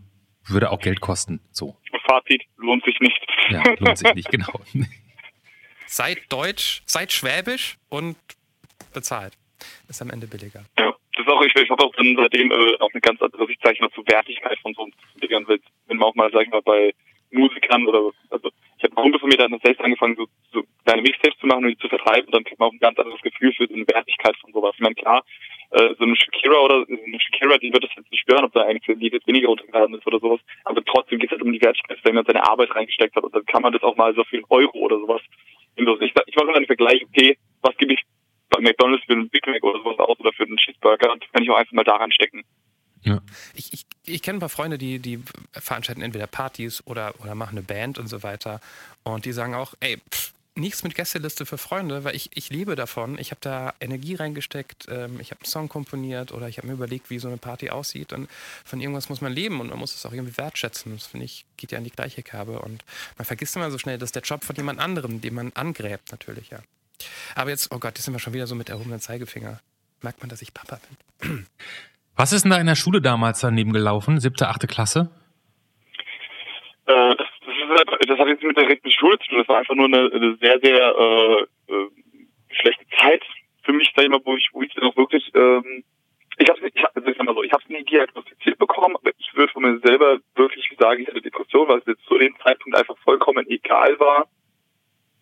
[0.47, 1.41] würde auch Geld kosten.
[1.51, 3.19] So, Fazit lohnt sich nicht.
[3.51, 4.61] ja, lohnt sich nicht, genau.
[5.87, 8.17] seid deutsch, seid schwäbisch und
[8.93, 9.35] bezahlt.
[9.89, 10.65] Ist am Ende billiger.
[10.79, 13.47] Ja, das ist auch, ich, ich habe auch dann seitdem äh, auch eine ganz andere
[13.47, 16.31] Sicht, sag ich mal, zur Wertigkeit von so einem Dingern, weil wenn man auch mal,
[16.33, 16.93] sag ich mal, bei
[17.31, 20.63] Musikern oder, also ich habe einen Kumpel von mir, der hat selbst angefangen, so, so
[20.85, 22.99] kleine Mixtapes zu machen und die zu vertreiben und dann kriegt man auch ein ganz
[22.99, 24.73] anderes Gefühl für so eine Wertigkeit von sowas.
[24.75, 25.25] Ich meine, klar,
[25.71, 28.63] äh, so eine Shakira oder eine Shakira, die wird das jetzt nicht stören, ob da
[28.63, 31.63] eigentlich ein jetzt weniger runtergeladen ist oder sowas, aber trotzdem geht es halt um die
[31.63, 34.25] Wertigkeit, wenn man seine Arbeit reingesteckt hat und dann kann man das auch mal so
[34.33, 35.23] einen Euro oder sowas.
[35.77, 35.87] Ich,
[36.27, 38.03] ich mache immer den Vergleich, okay, was gebe ich
[38.51, 41.43] bei McDonalds für einen Big Mac oder sowas aus oder für einen Cheeseburger, das kann
[41.43, 42.45] ich auch einfach mal daran stecken.
[43.03, 43.21] Ja.
[43.55, 47.59] Ich, ich, ich kenne ein paar Freunde, die, die veranstalten entweder Partys oder, oder machen
[47.59, 48.61] eine Band und so weiter.
[49.03, 52.77] Und die sagen auch, ey, pff, nichts mit Gästeliste für Freunde, weil ich, ich lebe
[52.77, 53.19] davon.
[53.19, 56.75] Ich habe da Energie reingesteckt, ähm, ich habe einen Song komponiert oder ich habe mir
[56.75, 58.13] überlegt, wie so eine Party aussieht.
[58.13, 58.29] Und
[58.65, 60.93] von irgendwas muss man leben und man muss es auch irgendwie wertschätzen.
[60.93, 62.61] Das finde ich, geht ja in die gleiche Kerbe.
[62.61, 62.85] Und
[63.19, 66.11] man vergisst immer so schnell, das ist der Job von jemand anderem, den man angräbt,
[66.13, 66.61] natürlich, ja.
[67.35, 69.61] Aber jetzt, oh Gott, jetzt sind wir schon wieder so mit erhobenen Zeigefinger.
[70.03, 70.79] Merkt man, dass ich Papa
[71.21, 71.47] bin.
[72.17, 74.21] Was ist denn da in der Schule damals daneben gelaufen?
[74.21, 75.11] Siebte, achte Klasse?
[76.87, 79.39] Äh, das, das, ist halt, das hat jetzt mit der direkten Schule zu tun.
[79.39, 81.89] Das war einfach nur eine, eine sehr, sehr äh, äh,
[82.51, 83.23] schlechte Zeit
[83.65, 85.83] für mich, sag ich mal, wo ich, wo ich dann auch wirklich, ähm,
[86.37, 88.95] ich hab's nicht, ich, hab- also ich sag mal so, ich hab's nie diagnostiziert bekommen,
[88.97, 92.19] aber ich würde von mir selber wirklich sagen, ich hatte Depression, weil es jetzt zu
[92.19, 94.29] dem Zeitpunkt einfach vollkommen egal war.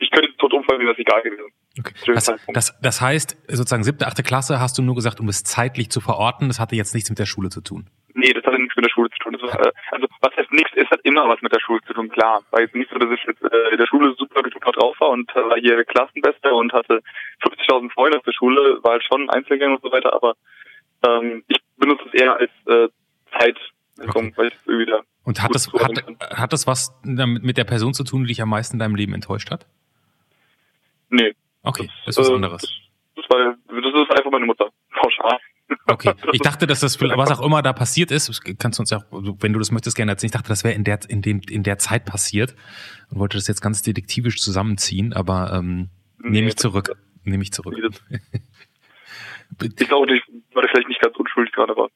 [0.02, 1.52] Ich könnte tot umfallen, mir wäre das egal gewesen.
[1.78, 1.94] Okay.
[2.12, 5.90] Das, das, das heißt, sozusagen siebte, achte Klasse hast du nur gesagt, um es zeitlich
[5.90, 6.48] zu verorten.
[6.48, 7.88] Das hatte jetzt nichts mit der Schule zu tun.
[8.14, 9.40] Nee, das hat nichts mit der Schule zu tun.
[9.40, 12.08] War, äh, also was heißt nichts, es hat immer was mit der Schule zu tun,
[12.10, 12.42] klar.
[12.50, 15.10] Weil es nicht so, dass ich jetzt äh, in der Schule super gut drauf war
[15.10, 17.00] und äh, war hier Klassenbester und hatte
[17.42, 20.34] 50.000 Freunde auf der Schule, war halt schon Einzelgänger und so weiter, aber
[21.06, 22.88] ähm, ich benutze es eher als äh,
[23.38, 23.56] Zeit,
[24.00, 24.32] Okay.
[24.36, 27.94] weil ich irgendwie wieder Und hat das, hat, hat das was damit mit der Person
[27.94, 29.66] zu tun, die dich am meisten in deinem Leben enttäuscht hat?
[31.12, 31.32] Nee.
[31.62, 32.62] Okay, das ist was äh, anderes.
[32.62, 32.70] Das,
[33.16, 34.68] das, war, das ist einfach meine Mutter.
[35.00, 35.38] Pauschal.
[35.86, 38.90] Okay, ich dachte, dass das, was auch immer da passiert ist, das kannst du uns
[38.90, 39.04] ja, auch,
[39.40, 40.28] wenn du das möchtest, gerne erzählen.
[40.28, 42.54] Ich dachte, das wäre in der, in dem, in der Zeit passiert
[43.10, 46.96] und wollte das jetzt ganz detektivisch zusammenziehen, aber ähm, nehme ich das- zurück.
[47.24, 47.74] Nehme ich zurück.
[49.62, 50.22] Ich glaube, ich
[50.54, 51.90] war vielleicht nicht ganz unschuldig gerade, aber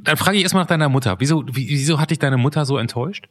[0.00, 1.16] Dann frage ich erstmal nach deiner Mutter.
[1.20, 3.28] Wieso, wie- wieso hat dich deine Mutter so enttäuscht?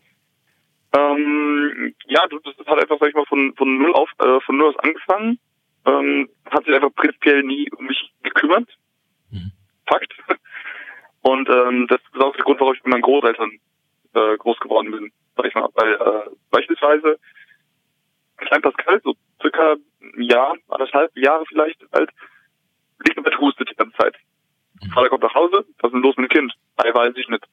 [0.97, 4.57] Ähm, ja, du- das hat einfach, sag ich mal, von, von null auf, äh, von
[4.57, 5.39] null aus angefangen.
[5.85, 8.67] Ähm, hat sich einfach prinzipiell nie um mich gekümmert.
[9.31, 9.51] Mhm.
[9.87, 10.13] Fakt.
[11.21, 13.51] Und ähm, das ist auch der Grund, warum ich mit meinen Großeltern
[14.13, 15.69] äh, groß geworden bin, sag ich mal.
[15.73, 17.19] Weil äh, beispielsweise
[18.37, 22.09] Klein Pascal, so circa ein Jahr, anderthalb Jahre vielleicht alt,
[23.03, 24.15] liegt im Bett hustet die ganze Zeit.
[24.93, 26.53] Vater kommt nach Hause, was ist denn los mit dem Kind?
[26.77, 27.43] Ei, weiß ich nicht.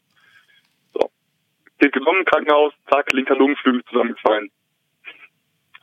[1.83, 4.53] Kind gekommen, Krankenhaus, zack, linker Lungenflügel zusammengefallen.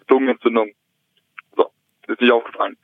[0.07, 0.71] Lungenentzündung.
[1.57, 1.69] So,
[2.07, 2.77] ist nicht aufgefallen.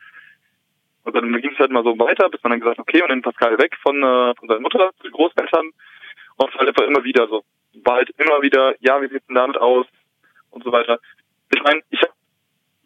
[1.06, 3.22] Und dann ging es halt mal so weiter, bis man dann gesagt okay, und dann
[3.22, 5.72] Pascal weg von, äh, von seiner Mutter zu den Großeltern.
[6.36, 7.46] Und es halt einfach immer wieder so.
[7.86, 9.86] War halt immer wieder, ja, wie sieht's denn damit aus?
[10.50, 11.00] Und so weiter.
[11.56, 12.12] Ich meine, ich habe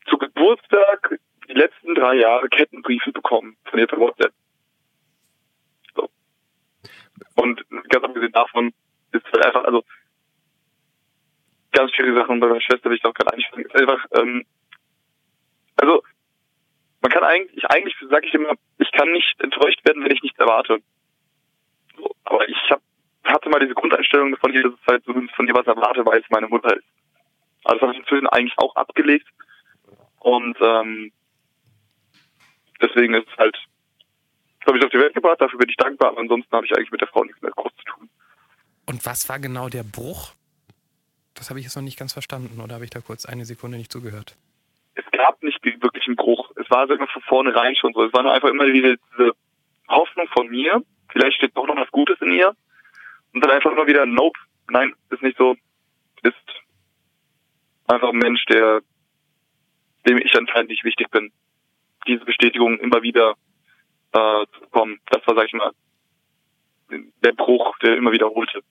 [0.07, 4.33] zu Geburtstag die letzten drei Jahre Kettenbriefe bekommen von ihr per WhatsApp.
[5.95, 6.07] So.
[7.35, 8.73] Und ganz abgesehen davon
[9.11, 9.83] ist halt einfach, also
[11.71, 13.65] ganz schwierige Sachen bei meiner Schwester will ich auch gerade einsteigen.
[13.65, 14.45] Ist einfach, ähm,
[15.77, 16.03] also
[17.01, 20.39] man kann eigentlich, eigentlich sage ich immer, ich kann nicht enttäuscht werden, wenn ich nichts
[20.39, 20.79] erwarte.
[21.97, 22.81] So, aber ich hab,
[23.23, 26.29] hatte mal diese grundeinstellung von ihr, dass es halt von ihr was erwarte, weil es
[26.29, 26.85] meine Mutter ist.
[27.63, 29.27] Also das habe ich inzwischen eigentlich auch abgelegt.
[30.19, 31.11] Und ähm,
[32.81, 33.57] deswegen ist es halt,
[34.65, 36.91] habe ich auf die Welt gebracht, dafür bin ich dankbar, aber ansonsten habe ich eigentlich
[36.91, 38.09] mit der Frau nichts mehr groß zu tun.
[38.85, 40.33] Und was war genau der Bruch?
[41.39, 43.77] Das habe ich jetzt noch nicht ganz verstanden oder habe ich da kurz eine Sekunde
[43.77, 44.35] nicht zugehört?
[44.93, 46.51] Es gab nicht wirklich einen Bruch.
[46.57, 48.03] Es war immer von vornherein schon so.
[48.03, 49.31] Es war nur einfach immer wieder diese
[49.87, 52.53] Hoffnung von mir, vielleicht steht doch noch was Gutes in ihr.
[53.33, 54.37] Und dann einfach immer wieder, nope,
[54.69, 55.55] nein, ist nicht so.
[56.23, 56.35] Ist
[57.87, 58.81] einfach ein Mensch, der,
[60.07, 61.31] dem ich anscheinend nicht wichtig bin.
[62.05, 63.35] Diese Bestätigung immer wieder
[64.11, 64.99] äh, zu bekommen.
[65.09, 65.71] Das war, sag ich mal,
[67.23, 68.61] der Bruch, der immer wiederholte.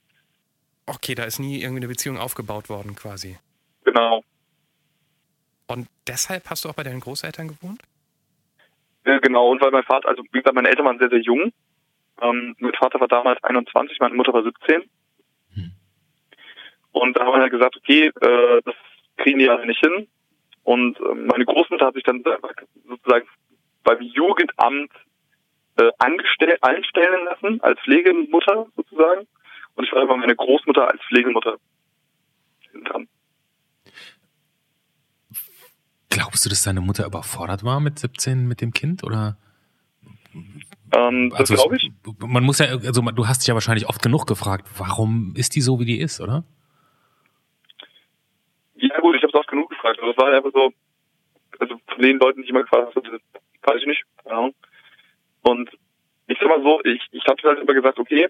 [0.89, 3.37] Okay, da ist nie irgendwie eine Beziehung aufgebaut worden, quasi.
[3.85, 4.25] Genau.
[5.67, 7.83] Und deshalb hast du auch bei deinen Großeltern gewohnt?
[9.05, 11.53] Ja, genau, und weil mein Vater, also wie gesagt, meine Eltern waren sehr, sehr jung.
[12.23, 14.83] Ähm, mein Vater war damals 21, meine Mutter war 17.
[15.55, 15.73] Hm.
[16.93, 18.75] Und da haben wir halt gesagt, okay, äh, das
[19.19, 20.09] kriegen die alle nicht hin.
[20.63, 22.25] Und äh, meine Großmutter hat sich dann
[22.87, 23.29] sozusagen
[23.85, 24.91] beim Jugendamt
[25.77, 29.27] äh, angestellt, einstellen lassen, als Pflegemutter sozusagen.
[29.79, 31.57] Und ich war aber meine Großmutter als Pflegemutter
[32.85, 33.07] dran.
[36.11, 39.39] Glaubst du, dass deine Mutter überfordert war mit 17 mit dem Kind oder?
[40.93, 41.93] Ähm, das also glaube ich.
[42.19, 45.61] Man muss ja, also du hast dich ja wahrscheinlich oft genug gefragt, warum ist die
[45.61, 46.43] so, wie die ist, oder?
[48.75, 50.01] Ja gut, ich habe es oft genug gefragt.
[50.01, 50.73] Also es war einfach so,
[51.61, 53.21] also von den Leuten, die ich immer gefragt habe,
[53.63, 54.03] weiß ich nicht.
[54.27, 54.51] Ja.
[55.43, 55.71] Und
[56.27, 58.29] ich sag mal so, ich, ich habe halt immer gesagt, okay,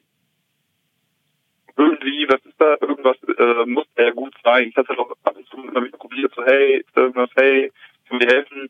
[1.79, 4.69] irgendwie, was ist da, irgendwas äh, muss ja gut sein.
[4.69, 7.73] Ich hatte auch ab und zu immer wieder probiert, so, hey, ist da irgendwas, hey,
[8.09, 8.69] kann mir helfen?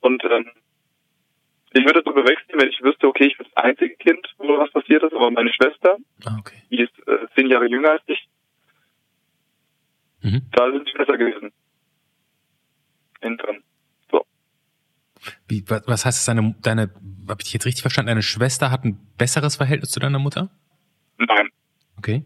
[0.00, 0.50] Und ähm,
[1.72, 4.58] ich würde das so wechseln, wenn ich wüsste, okay, ich bin das einzige Kind, wo
[4.58, 6.62] was passiert ist, aber meine Schwester, ah, okay.
[6.70, 8.28] die ist äh, zehn Jahre jünger als ich,
[10.22, 10.42] mhm.
[10.52, 11.52] da sind sie besser gewesen.
[13.20, 13.64] Hinten.
[14.12, 14.24] So.
[15.48, 16.90] Wie, was, heißt das, deine, deine,
[17.28, 20.50] habe ich jetzt richtig verstanden, deine Schwester hat ein besseres Verhältnis zu deiner Mutter?
[21.18, 21.48] Nein.
[21.98, 22.24] Okay.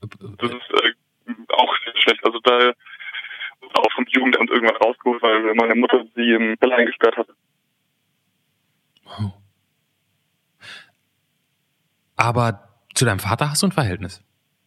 [0.00, 2.24] Das ist äh, auch schlecht.
[2.24, 2.72] Also da
[3.74, 7.28] auch vom Jugendamt irgendwann rausgeholt, weil meine Mutter sie im Keller eingesperrt hat.
[9.04, 9.32] Wow.
[12.16, 14.22] Aber zu deinem Vater hast du ein Verhältnis?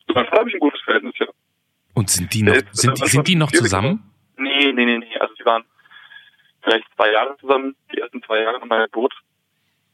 [0.07, 1.27] Zu meinem Vater habe ich ein gutes Verhältnis, ja.
[1.93, 4.11] Und sind die noch, ist, sind, die, sind die noch zusammen?
[4.37, 5.17] Nee, nee, nee, nee.
[5.19, 5.63] Also die waren
[6.61, 9.13] vielleicht zwei Jahre zusammen, die ersten zwei Jahre nach meiner Geburt.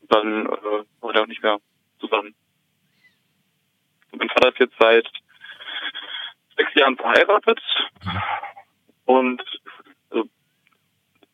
[0.09, 0.49] Dann äh,
[1.01, 1.57] war er auch nicht mehr.
[4.49, 5.07] Ist jetzt seit
[6.57, 7.59] sechs Jahren verheiratet
[9.05, 9.41] und
[10.09, 10.29] also,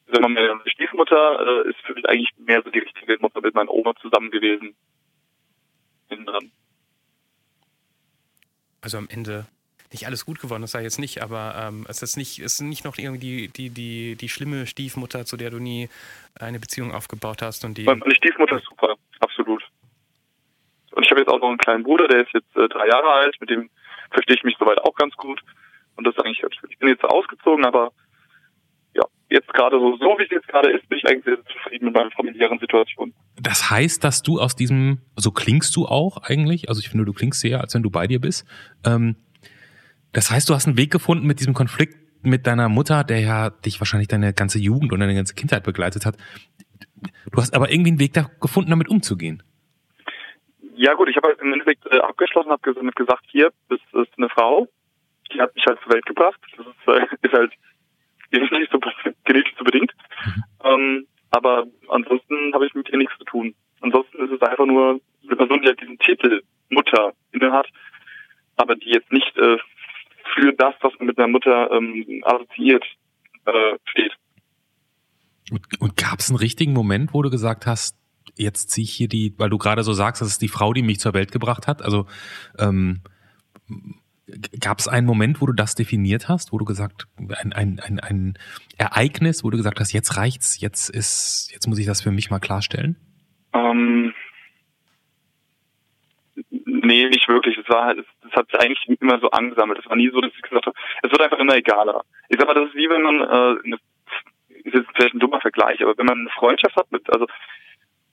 [0.08, 3.54] sagen wir meine Stiefmutter äh, ist für mich eigentlich mehr so die richtige Mutter mit
[3.54, 4.76] meiner Oma zusammen gewesen.
[6.10, 6.52] Dran.
[8.82, 9.46] Also am Ende
[9.92, 12.62] nicht alles gut geworden, das sei jetzt nicht, aber ähm, es ist nicht, es ist
[12.62, 15.90] nicht noch irgendwie die, die, die, die schlimme Stiefmutter, zu der du nie
[16.40, 17.84] eine Beziehung aufgebaut hast und die.
[17.84, 19.64] Meine Stiefmutter ist super, absolut.
[20.92, 23.10] Und ich habe jetzt auch noch einen kleinen Bruder, der ist jetzt äh, drei Jahre
[23.10, 23.70] alt, mit dem
[24.12, 25.42] verstehe ich mich soweit auch ganz gut.
[25.96, 26.70] Und das ist eigentlich ganz schön.
[26.70, 27.92] Ich bin jetzt ausgezogen, aber
[28.94, 31.86] ja, jetzt gerade so, so wie es jetzt gerade ist, bin ich eigentlich sehr zufrieden
[31.86, 33.14] mit meiner familiären Situation.
[33.40, 37.14] Das heißt, dass du aus diesem, so klingst du auch eigentlich, also ich finde, du
[37.14, 38.46] klingst sehr, als wenn du bei dir bist.
[38.86, 39.16] Ähm,
[40.14, 43.50] das heißt, du hast einen Weg gefunden mit diesem Konflikt mit deiner Mutter, der ja
[43.50, 46.18] dich wahrscheinlich deine ganze Jugend und deine ganze Kindheit begleitet hat.
[47.32, 49.42] Du hast aber irgendwie einen Weg da gefunden, damit umzugehen.
[50.82, 54.18] Ja gut, ich habe halt im Endeffekt äh, abgeschlossen, habe damit gesagt, hier, das ist
[54.18, 54.68] eine Frau,
[55.32, 56.40] die hat mich halt zur Welt gebracht.
[56.58, 57.54] Das ist, äh, ist halt
[58.32, 58.80] nicht so
[59.26, 59.94] genetisch so bedingt.
[60.26, 60.44] Mhm.
[60.64, 63.54] Ähm, aber ansonsten habe ich mit ihr nichts zu tun.
[63.82, 67.68] Ansonsten ist es einfach nur eine Person, die halt diesen Titel Mutter inne hat,
[68.56, 69.58] aber die jetzt nicht äh,
[70.34, 72.84] für das, was man mit einer Mutter ähm, assoziiert,
[73.46, 74.14] äh, steht.
[75.52, 78.01] Und, und gab es einen richtigen Moment, wo du gesagt hast,
[78.38, 80.84] jetzt ziehe ich hier die, weil du gerade so sagst, das ist die Frau, die
[80.84, 81.82] mich zur Welt gebracht hat.
[81.82, 82.08] Also
[82.58, 83.02] ähm,
[84.60, 88.00] gab es einen Moment, wo du das definiert hast, wo du gesagt, ein, ein, ein,
[88.00, 88.38] ein
[88.78, 92.30] Ereignis, wo du gesagt hast, jetzt reicht's, jetzt ist, jetzt muss ich das für mich
[92.30, 92.96] mal klarstellen?
[93.54, 94.14] Ähm,
[96.50, 97.58] nee, nicht wirklich.
[97.58, 99.80] Es war halt, es, hat sich eigentlich immer so angesammelt.
[99.80, 102.04] Es war nie so, dass ich gesagt habe, es wird einfach immer egaler.
[102.30, 103.78] Ich sag mal, das ist wie wenn man, äh, eine,
[104.64, 107.26] ist jetzt vielleicht ein dummer Vergleich, aber wenn man eine Freundschaft hat mit, also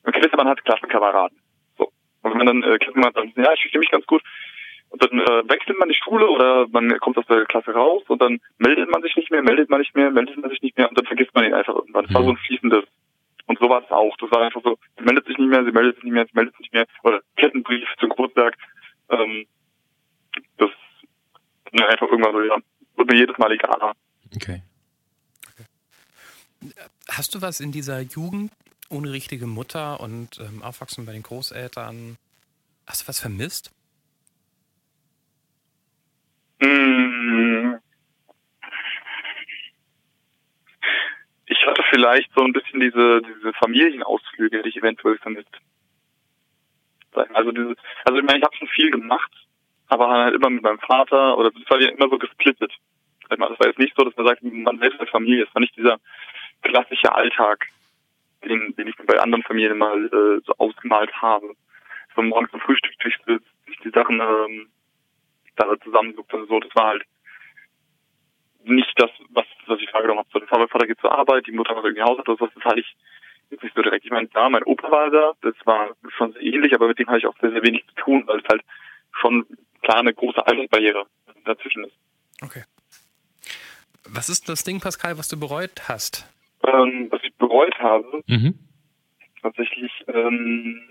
[0.05, 1.39] man hat Klassenkameraden.
[1.77, 1.91] So.
[2.23, 4.23] Und wenn man dann äh, Klassenkameraden sagt, ja, ich verstehe mich ganz gut,
[4.91, 8.23] und dann äh, wechselt man die Schule oder man kommt aus der Klasse raus und
[8.23, 10.89] dann meldet man sich nicht mehr, meldet man nicht mehr, meldet man sich nicht mehr
[10.89, 12.07] und dann vergisst man ihn einfach irgendwann.
[12.07, 12.85] Das war so ein fließendes.
[13.47, 14.17] Und so war es auch.
[14.19, 16.35] Das war einfach so, sie meldet sich nicht mehr, sie meldet sich nicht mehr, sie
[16.35, 16.87] meldet sich nicht mehr.
[17.03, 18.57] Oder Kettenbrief zum Geburtstag.
[19.11, 19.47] Ähm,
[20.57, 20.71] das
[21.73, 22.57] ja, einfach irgendwann so, ja,
[22.97, 23.93] wird mir jedes Mal egaler.
[24.37, 24.63] Okay.
[27.11, 28.53] Hast du was in dieser Jugend
[28.91, 32.17] ohne richtige Mutter und ähm, aufwachsen bei den Großeltern.
[32.87, 33.71] Hast du was vermisst?
[36.61, 37.75] Mm.
[41.47, 45.55] Ich hatte vielleicht so ein bisschen diese, diese Familienausflüge, die ich eventuell vermisst.
[47.13, 47.75] Also diese,
[48.05, 49.33] also ich meine, ich habe schon viel gemacht,
[49.89, 52.73] aber halt immer mit meinem Vater oder das war ja immer so gesplittet.
[53.29, 55.45] Das war jetzt nicht so, dass man sagt, man selbst eine Familie.
[55.45, 55.99] Es war nicht dieser
[56.63, 57.67] klassische Alltag,
[58.45, 61.55] den, den ich bei anderen Familien mal äh, so ausgemalt habe.
[62.15, 64.69] So morgens zum Frühstück durch die Sachen ähm,
[65.57, 66.61] da zusammengesucht und so.
[66.61, 67.05] Das war halt
[68.65, 70.29] nicht das, was, was ich wahrgenommen habe.
[70.33, 72.53] So, der Vater geht zur Arbeit, die Mutter macht irgendwie Haushalt oder sowas.
[72.55, 72.97] Das hatte ich
[73.51, 74.05] jetzt nicht so direkt.
[74.05, 77.09] Ich meine, da, mein Opa war da, das war schon sehr ähnlich, aber mit dem
[77.09, 78.63] hatte ich auch sehr, sehr wenig zu tun, weil es halt
[79.21, 79.47] schon
[79.83, 81.07] klar eine große Altersbarriere
[81.45, 81.95] dazwischen ist.
[82.43, 82.65] Okay.
[84.05, 86.27] Was ist das Ding, Pascal, was du bereut hast?
[86.75, 88.59] Ähm, was ich bereut habe, mhm.
[89.43, 90.91] tatsächlich, ähm,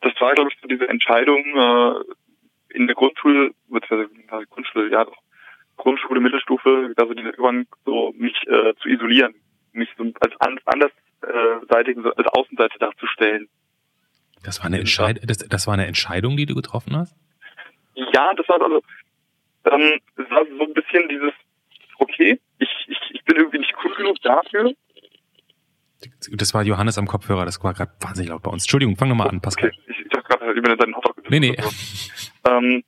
[0.00, 5.16] das war, glaube ich, so diese Entscheidung äh, in der Grundschule, beziehungsweise Grundschule, ja doch,
[5.76, 9.34] Grundschule, Mittelstufe, also dieser Übergang, so mich äh, zu isolieren,
[9.72, 10.34] mich so als
[10.66, 13.48] andersseitigen, so als Außenseite darzustellen.
[14.44, 17.16] Das war eine Entscheidung, das, das war eine Entscheidung, die du getroffen hast?
[17.94, 18.82] Ja, das war also,
[19.70, 21.32] ähm, es war so ein bisschen dieses,
[21.98, 24.72] okay, ich, ich, ich bin irgendwie nicht genug dafür.
[26.32, 28.64] Das war Johannes am Kopfhörer, das war gerade wahnsinnig laut bei uns.
[28.64, 29.70] Entschuldigung, fang nochmal an, Pascal.
[29.70, 31.56] Okay, ich, ich habe gerade über deinen Hotdog Nee, nee.
[32.46, 32.84] Ähm,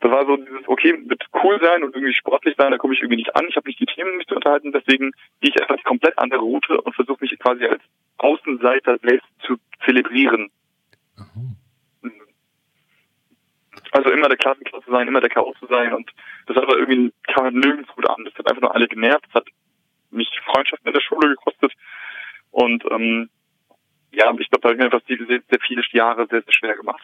[0.00, 3.00] da war so dieses, okay, mit cool sein und irgendwie sportlich sein, da komme ich
[3.00, 3.46] irgendwie nicht an.
[3.48, 6.40] Ich habe nicht die Themen, mich zu unterhalten, deswegen gehe ich einfach die komplett andere
[6.40, 7.82] Route und versuche mich quasi als
[8.18, 10.50] Außenseiter selbst zu zelebrieren.
[11.16, 11.56] Mhm.
[13.92, 16.10] Also immer der Klassenclown zu sein, immer der Chaos zu sein und
[16.46, 18.24] das hat aber irgendwie kam nirgends gut an.
[18.24, 19.48] Das hat einfach nur alle genervt, das hat
[20.10, 21.72] mich Freundschaften in der Schule gekostet
[22.50, 23.28] und ähm,
[24.12, 26.76] ja, ich glaube, da habe ich mir einfach sehr, sehr viele Jahre sehr, sehr schwer
[26.76, 27.02] gemacht.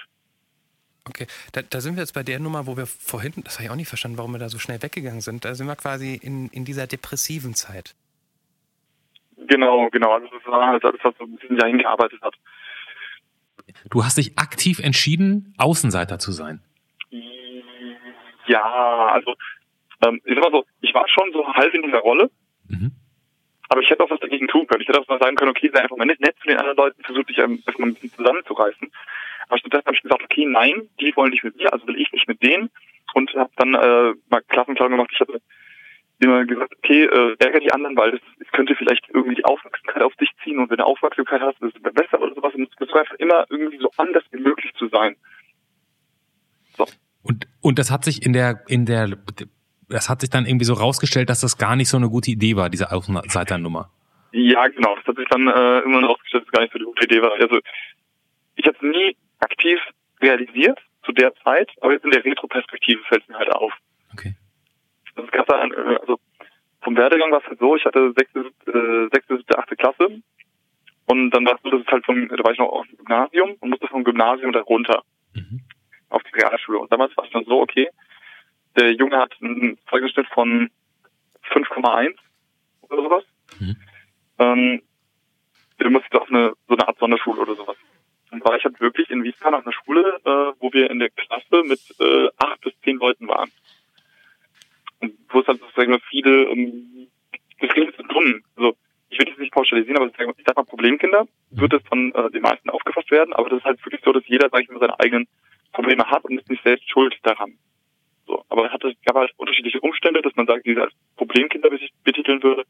[1.06, 3.70] Okay, da, da, sind wir jetzt bei der Nummer, wo wir vorhin, das habe ich
[3.70, 5.44] auch nicht verstanden, warum wir da so schnell weggegangen sind.
[5.44, 7.94] Da sind wir quasi in, in dieser depressiven Zeit.
[9.36, 10.12] Genau, genau.
[10.12, 12.34] Also das war halt das, was so ein bisschen dahin gearbeitet hat.
[13.90, 16.62] Du hast dich aktiv entschieden, Außenseiter zu sein.
[18.46, 19.34] Ja, also
[20.06, 22.30] ähm, ich sag mal so, ich war schon so halb in dieser Rolle,
[22.68, 22.92] mhm.
[23.68, 24.82] aber ich hätte auch was dagegen tun können.
[24.82, 26.76] Ich hätte auch mal sagen können, okay, sei einfach mal nett, nett zu den anderen
[26.76, 28.90] Leuten, versuch dich einfach mal ein bisschen zusammenzureißen.
[29.48, 32.10] Aber stattdessen habe ich gesagt, okay, nein, die wollen nicht mit mir, also will ich
[32.12, 32.70] nicht mit denen.
[33.14, 35.10] Und habe dann äh, mal Klassenklau gemacht.
[35.12, 35.40] Ich habe
[36.18, 40.14] immer gesagt, okay, äh, ärger die anderen, weil es könnte vielleicht irgendwie die Aufmerksamkeit auf
[40.16, 42.54] dich ziehen und wenn du Aufmerksamkeit hast, ist es besser oder sowas.
[42.54, 45.16] Und es einfach immer irgendwie so anders wie möglich zu sein.
[46.76, 46.86] So.
[47.22, 49.08] Und, und das hat sich in der, in der,
[49.88, 52.56] das hat sich dann irgendwie so rausgestellt, dass das gar nicht so eine gute Idee
[52.56, 53.90] war, diese Außenseiternummer.
[54.32, 54.96] Ja, genau.
[54.96, 57.22] Das hat sich dann äh, immer rausgestellt, dass es gar nicht so eine gute Idee
[57.22, 57.32] war.
[57.40, 57.58] Also
[58.56, 59.78] ich habe nie aktiv
[60.20, 63.72] realisiert zu der Zeit, aber jetzt in der Retroperspektive fällt es mir halt auf.
[64.12, 64.34] Okay.
[65.14, 66.18] Also, es gab da, äh, also
[66.82, 70.22] vom Werdegang war es halt so, ich hatte sechste, äh, sechste, siebte, achte Klasse
[71.06, 72.98] und dann war es so, dass es halt vom, da war ich noch auf dem
[72.98, 75.02] Gymnasium und musste vom Gymnasium da runter
[75.34, 75.60] mhm.
[76.08, 76.78] auf die Realschule.
[76.78, 77.88] Und damals war es dann so, okay,
[78.76, 80.70] der Junge hat einen Zeugnisschnitt von
[81.52, 82.14] 5,1
[82.82, 83.24] oder sowas.
[83.58, 83.76] Mhm.
[84.38, 84.82] Ähm,
[85.80, 87.76] der muss jetzt auf eine, so eine Art Sonderschule oder sowas.
[88.30, 91.10] Und war ich halt wirklich in Wiesbaden auf einer Schule, äh, wo wir in der
[91.10, 93.50] Klasse mit äh, acht bis zehn Leuten waren.
[95.00, 97.08] Und wo es halt sozusagen viele, ähm,
[97.60, 98.42] so dumm.
[98.56, 98.76] Also,
[99.10, 102.42] ich will das nicht pauschalisieren, aber ich sag mal, Problemkinder wird es von äh, den
[102.42, 104.98] meisten aufgefasst werden, aber das ist halt wirklich so, dass jeder, sag ich mal, seine
[104.98, 105.28] eigenen
[105.72, 107.56] Probleme hat und ist nicht selbst schuld daran.
[108.26, 111.70] So, aber es hatte, gab halt unterschiedliche Umstände, dass man sagt, die als Problemkinder
[112.04, 112.64] betiteln würde,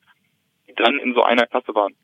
[0.68, 1.94] die dann in so einer Klasse waren.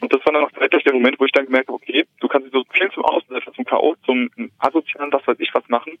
[0.00, 2.28] Und das war dann auch zeitgleich der Moment, wo ich dann gemerkt habe, okay, du
[2.28, 5.98] kannst dich so viel zum Außenseiter, zum Chaos, zum asozialen, was weiß ich was machen.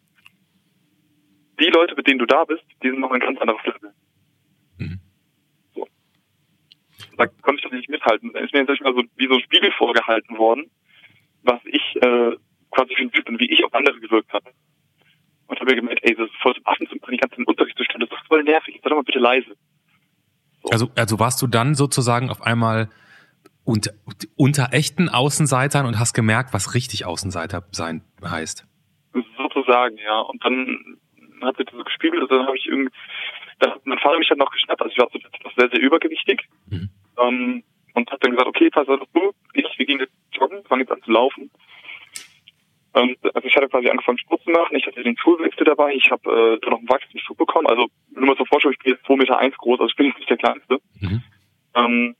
[1.60, 3.94] Die Leute, mit denen du da bist, die sind noch ein ganz anderes Level.
[4.78, 5.00] Mhm.
[5.74, 5.86] So.
[7.16, 8.32] Da konnte ich das nicht mithalten.
[8.32, 10.70] Da ist mir jetzt mal so wie so ein Spiegel vorgehalten worden,
[11.42, 12.36] was ich äh,
[12.70, 14.50] quasi für ein Typ bin, wie ich auf andere gewirkt habe.
[15.46, 18.26] Und habe mir gemerkt, ey, das ist voll zum Affen, die ganzen Unterrichtszustände, das ist
[18.26, 19.56] voll nervig, sei doch mal bitte leise.
[20.62, 20.70] So.
[20.70, 22.88] Also, also warst du dann sozusagen auf einmal
[23.64, 23.92] unter,
[24.36, 28.66] unter echten Außenseitern und hast gemerkt, was richtig Außenseiter sein heißt.
[29.36, 30.20] Sozusagen, ja.
[30.20, 30.98] Und dann
[31.42, 32.90] hat sich das so gespiegelt und dann habe ich irgendwie,
[33.58, 35.18] dann hat mein Vater mich halt noch geschnappt, also ich war so
[35.56, 36.48] sehr, sehr übergewichtig.
[36.66, 36.90] Mhm.
[37.18, 37.64] Ähm,
[37.94, 40.90] und hat dann gesagt, okay, pass auf, du, ich, wir gehen jetzt joggen, fangen jetzt
[40.92, 41.50] an zu laufen.
[42.94, 46.10] Und also ich hatte quasi angefangen Sport zu machen, ich hatte den Schulwechsel dabei, ich
[46.10, 49.04] habe äh, dann noch einen Wachstumsschub bekommen, also nur mal so vorstellen, ich bin jetzt
[49.06, 50.78] 2,1 Meter eins groß, also ich bin jetzt nicht der Kleinste.
[51.00, 51.22] Mhm.
[51.74, 52.16] Ähm,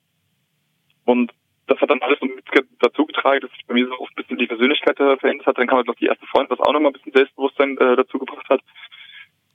[1.05, 1.33] Und
[1.67, 2.45] das hat dann alles so mit
[2.81, 5.59] dazu getragen, dass sich bei mir so ein bisschen die Persönlichkeit äh, verändert hat.
[5.59, 8.19] Dann kam halt noch die erste Freund, was auch nochmal ein bisschen Selbstbewusstsein äh, dazu
[8.19, 8.61] gebracht hat.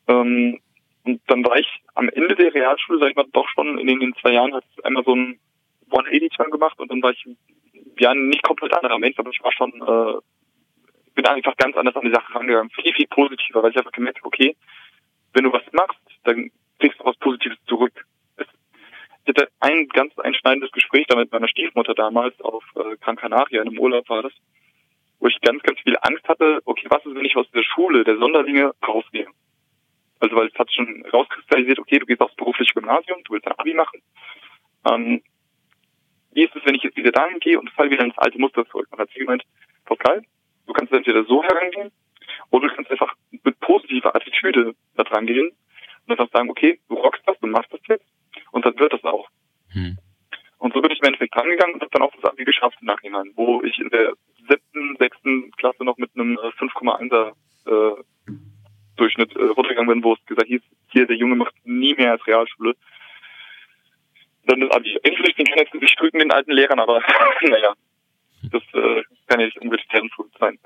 [0.07, 0.59] Ähm,
[1.03, 4.01] und dann war ich am Ende der Realschule, sag ich mal, doch schon in den,
[4.01, 5.39] in den zwei Jahren, hat einmal so ein
[5.91, 7.25] 180-Turn gemacht und dann war ich
[7.99, 10.19] ja nicht komplett anderer Mensch, aber ich war schon, äh,
[11.19, 12.69] bin einfach ganz anders an die Sache rangegangen.
[12.69, 14.55] Viel, viel positiver, weil ich einfach gemerkt habe, okay,
[15.33, 16.49] wenn du was machst, dann
[16.79, 18.05] kriegst du was Positives zurück.
[18.37, 18.47] Ich
[19.27, 23.67] hatte ein ganz einschneidendes Gespräch da mit meiner Stiefmutter damals auf äh, Gran Canaria, in
[23.67, 24.31] einem Urlaub war das,
[25.19, 28.05] wo ich ganz, ganz viel Angst hatte, okay, was ist, wenn ich aus der Schule
[28.05, 29.27] der Sonderlinge rausgehe?
[30.21, 33.59] Also weil es hat schon rauskristallisiert, okay, du gehst aufs berufliche Gymnasium, du willst ein
[33.59, 34.01] Abi machen.
[34.85, 35.21] Ähm,
[36.31, 38.65] wie ist es, wenn ich jetzt wieder dahin gehe und fall wieder ins alte Muster
[38.67, 38.87] zurück?
[38.91, 39.43] Und hat sie gemeint,
[39.85, 40.23] Pascal,
[40.69, 41.91] du kannst entweder so herangehen
[42.51, 43.13] oder du kannst einfach
[43.43, 45.51] mit positiver Attitüde da dran gehen
[46.05, 48.05] und einfach sagen, okay, du rockst das, du machst das jetzt
[48.51, 49.27] und dann wird das auch.
[49.71, 49.97] Hm.
[50.59, 52.87] Und so bin ich im Endeffekt rangegangen und habe dann auch das Abi geschafft im
[52.87, 54.13] Nachhinein, wo ich in der
[54.47, 57.33] siebten, sechsten Klasse noch mit einem 5,1er
[57.65, 58.03] äh,
[58.97, 60.61] Durchschnitt äh, runtergegangen bin, wo es gesagt hieß,
[60.91, 62.75] hier, der Junge macht nie mehr als Realschule.
[64.45, 64.99] Dann das Abi.
[65.03, 67.01] Endlich den kann ins Gesicht drücken, den alten Lehrern, aber
[67.41, 67.73] naja,
[68.51, 70.59] das äh, kann ja nicht unbedingt Herrenflut sein.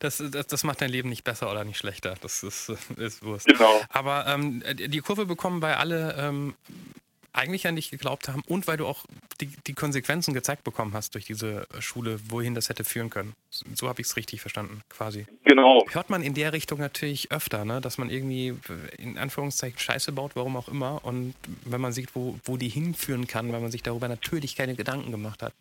[0.00, 2.14] Das, das, das macht dein Leben nicht besser oder nicht schlechter.
[2.20, 3.46] Das ist, ist Wurst.
[3.46, 3.80] Genau.
[3.90, 6.54] Aber ähm, die Kurve bekommen bei alle ähm,
[7.32, 9.04] eigentlich an dich geglaubt haben und weil du auch
[9.40, 13.34] die, die Konsequenzen gezeigt bekommen hast durch diese Schule, wohin das hätte führen können.
[13.50, 15.26] So habe ich es richtig verstanden, quasi.
[15.44, 15.84] Genau.
[15.90, 17.80] Hört man in der Richtung natürlich öfter, ne?
[17.80, 18.54] dass man irgendwie
[18.96, 21.04] in Anführungszeichen Scheiße baut, warum auch immer.
[21.04, 24.74] Und wenn man sieht, wo, wo die hinführen kann, weil man sich darüber natürlich keine
[24.74, 25.54] Gedanken gemacht hat,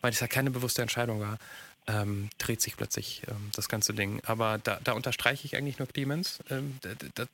[0.00, 1.38] weil es ja keine bewusste Entscheidung war,
[1.86, 4.20] ähm, dreht sich plötzlich ähm, das ganze Ding.
[4.24, 6.78] Aber da, da unterstreiche ich eigentlich nur Clemens, ähm,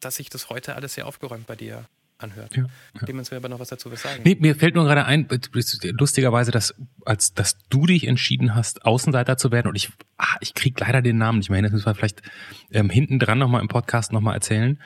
[0.00, 1.84] dass sich das heute alles sehr aufgeräumt bei dir
[2.22, 2.56] anhört.
[2.56, 2.64] Ja,
[3.06, 3.36] ja.
[3.36, 4.22] Aber noch was dazu sagen.
[4.24, 5.28] Nee, mir fällt nur gerade ein,
[5.98, 10.54] lustigerweise, dass als dass du dich entschieden hast, Außenseiter zu werden und ich, ah, ich
[10.54, 12.22] krieg leider den Namen nicht mehr hin, das müssen wir vielleicht
[12.70, 14.78] ähm, hinten dran nochmal im Podcast nochmal erzählen,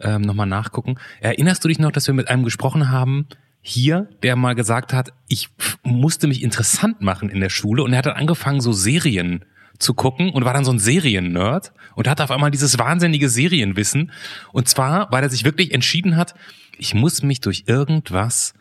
[0.00, 0.98] ähm, nochmal nachgucken.
[1.20, 3.26] Erinnerst du dich noch, dass wir mit einem gesprochen haben,
[3.62, 5.48] hier, der mal gesagt hat, ich
[5.84, 9.44] musste mich interessant machen in der Schule und er hat dann angefangen, so Serien
[9.82, 14.12] zu gucken und war dann so ein Serien-Nerd und hatte auf einmal dieses wahnsinnige Serienwissen.
[14.52, 16.34] Und zwar, weil er sich wirklich entschieden hat,
[16.78, 18.54] ich muss mich durch irgendwas,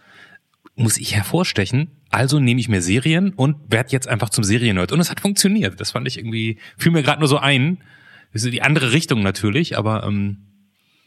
[0.75, 4.91] muss ich hervorstechen, also nehme ich mir Serien und werde jetzt einfach zum Seriennerd.
[4.91, 5.79] Und es hat funktioniert.
[5.79, 7.77] Das fand ich irgendwie, fiel mir gerade nur so ein.
[8.33, 10.47] Das ist die andere Richtung natürlich, aber ähm,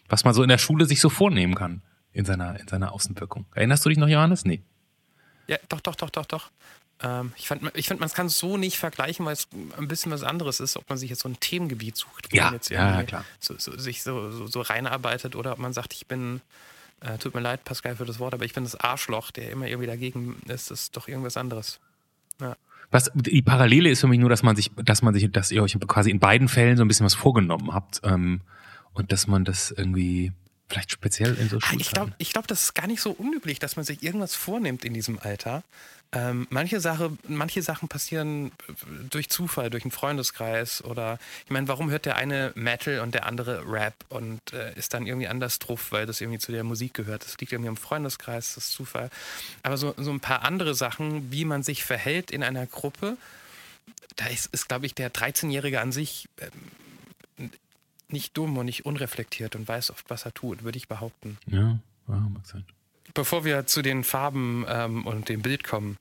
[0.08, 3.46] was man so in der Schule sich so vornehmen kann in seiner, in seiner Außenwirkung.
[3.54, 4.44] Erinnerst du dich noch, Johannes?
[4.44, 4.62] Nee.
[5.46, 6.50] Ja, doch, doch, doch, doch, doch.
[7.04, 9.46] Ähm, ich finde, ich find, man kann es so nicht vergleichen, weil es
[9.78, 12.44] ein bisschen was anderes ist, ob man sich jetzt so ein Themengebiet sucht, wo ja,
[12.44, 13.24] man jetzt ja, klar.
[13.38, 16.40] So, so, sich so, so, so reinarbeitet oder ob man sagt, ich bin
[17.00, 19.66] äh, tut mir leid, Pascal, für das Wort, aber ich bin das Arschloch, der immer
[19.66, 20.70] irgendwie dagegen ist.
[20.70, 21.78] Das ist doch irgendwas anderes.
[22.40, 22.56] Ja.
[22.90, 25.62] Was die Parallele ist für mich nur, dass man sich, dass man sich, dass ihr
[25.62, 28.40] euch quasi in beiden Fällen so ein bisschen was vorgenommen habt ähm,
[28.92, 30.32] und dass man das irgendwie
[30.68, 31.80] vielleicht speziell in so Schulzeiten.
[31.80, 34.84] Ich glaube, ich glaub, das ist gar nicht so unüblich, dass man sich irgendwas vornimmt
[34.84, 35.62] in diesem Alter
[36.14, 38.52] ähm, manche, Sache, manche Sachen passieren
[39.10, 43.26] durch Zufall, durch einen Freundeskreis oder ich meine, warum hört der eine Metal und der
[43.26, 46.94] andere Rap und äh, ist dann irgendwie anders drauf, weil das irgendwie zu der Musik
[46.94, 47.24] gehört.
[47.24, 49.10] Das liegt irgendwie im Freundeskreis, das ist Zufall.
[49.62, 53.16] Aber so, so ein paar andere Sachen, wie man sich verhält in einer Gruppe,
[54.16, 57.50] da ist, ist glaube ich, der 13-Jährige an sich ähm,
[58.08, 61.38] nicht dumm und nicht unreflektiert und weiß oft, was er tut, würde ich behaupten.
[61.46, 62.64] Ja, ja mag sein.
[63.14, 65.98] Bevor wir zu den Farben ähm, und dem Bild kommen,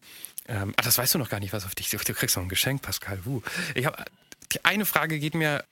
[0.47, 1.89] ähm, ach, das weißt du noch gar nicht, was auf dich.
[1.89, 3.19] Du kriegst noch ein Geschenk, Pascal.
[3.25, 3.41] Uh.
[3.75, 4.03] Ich habe
[4.63, 5.63] eine Frage geht mir,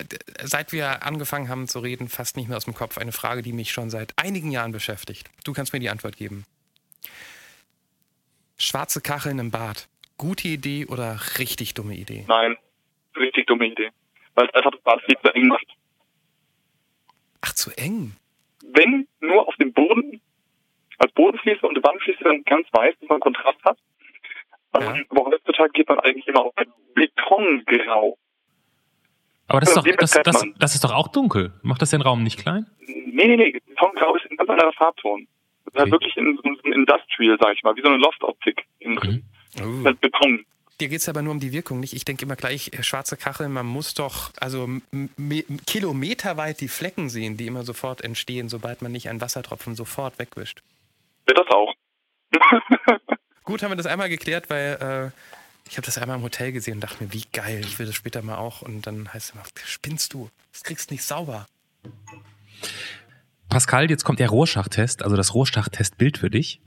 [0.42, 2.98] seit wir angefangen haben zu reden, fast nicht mehr aus dem Kopf.
[2.98, 5.30] Eine Frage, die mich schon seit einigen Jahren beschäftigt.
[5.44, 6.46] Du kannst mir die Antwort geben.
[8.58, 9.88] Schwarze Kacheln im Bad.
[10.18, 12.26] Gute Idee oder richtig dumme Idee?
[12.28, 12.56] Nein,
[13.18, 13.90] richtig dumme Idee.
[14.36, 15.68] Weil es einfach das Bad viel zu eng macht.
[17.42, 18.16] Ach, zu eng?
[18.62, 20.22] Wenn nur auf dem Boden
[21.02, 23.78] als Bodenfliese und Wandfliese dann ganz weiß, dass man Kontrast hat.
[24.80, 24.96] Ja.
[25.10, 26.54] Aber heutzutage geht man eigentlich immer auf
[26.96, 28.18] Betongrau.
[29.48, 31.54] Aber das ist, doch, das, das, das ist doch auch dunkel.
[31.62, 32.68] Macht das den Raum nicht klein?
[32.88, 33.60] Nee, nee, nee.
[33.68, 35.28] Betongrau ist ein ganz anderer Farbton.
[35.66, 38.64] Das ist halt wirklich in so einem Industrial, sag ich mal, wie so eine Loftoptik.
[38.82, 39.24] Mhm.
[39.60, 39.84] Uh.
[39.84, 40.46] Das Beton.
[40.80, 41.94] Dir geht es aber nur um die Wirkung, nicht?
[41.94, 44.68] Ich denke immer gleich, äh, schwarze Kachel, man muss doch also
[45.68, 50.64] kilometerweit die Flecken sehen, die immer sofort entstehen, sobald man nicht einen Wassertropfen sofort wegwischt.
[51.32, 51.74] Ja, das auch.
[53.44, 56.76] Gut, haben wir das einmal geklärt, weil äh, ich habe das einmal im Hotel gesehen
[56.76, 58.62] und dachte mir, wie geil, ich will das später mal auch.
[58.62, 61.48] Und dann heißt es immer, spinnst du, das kriegst du nicht sauber.
[63.48, 66.60] Pascal, jetzt kommt der Rorschach-Test, also das Rorschach-Testbild für dich.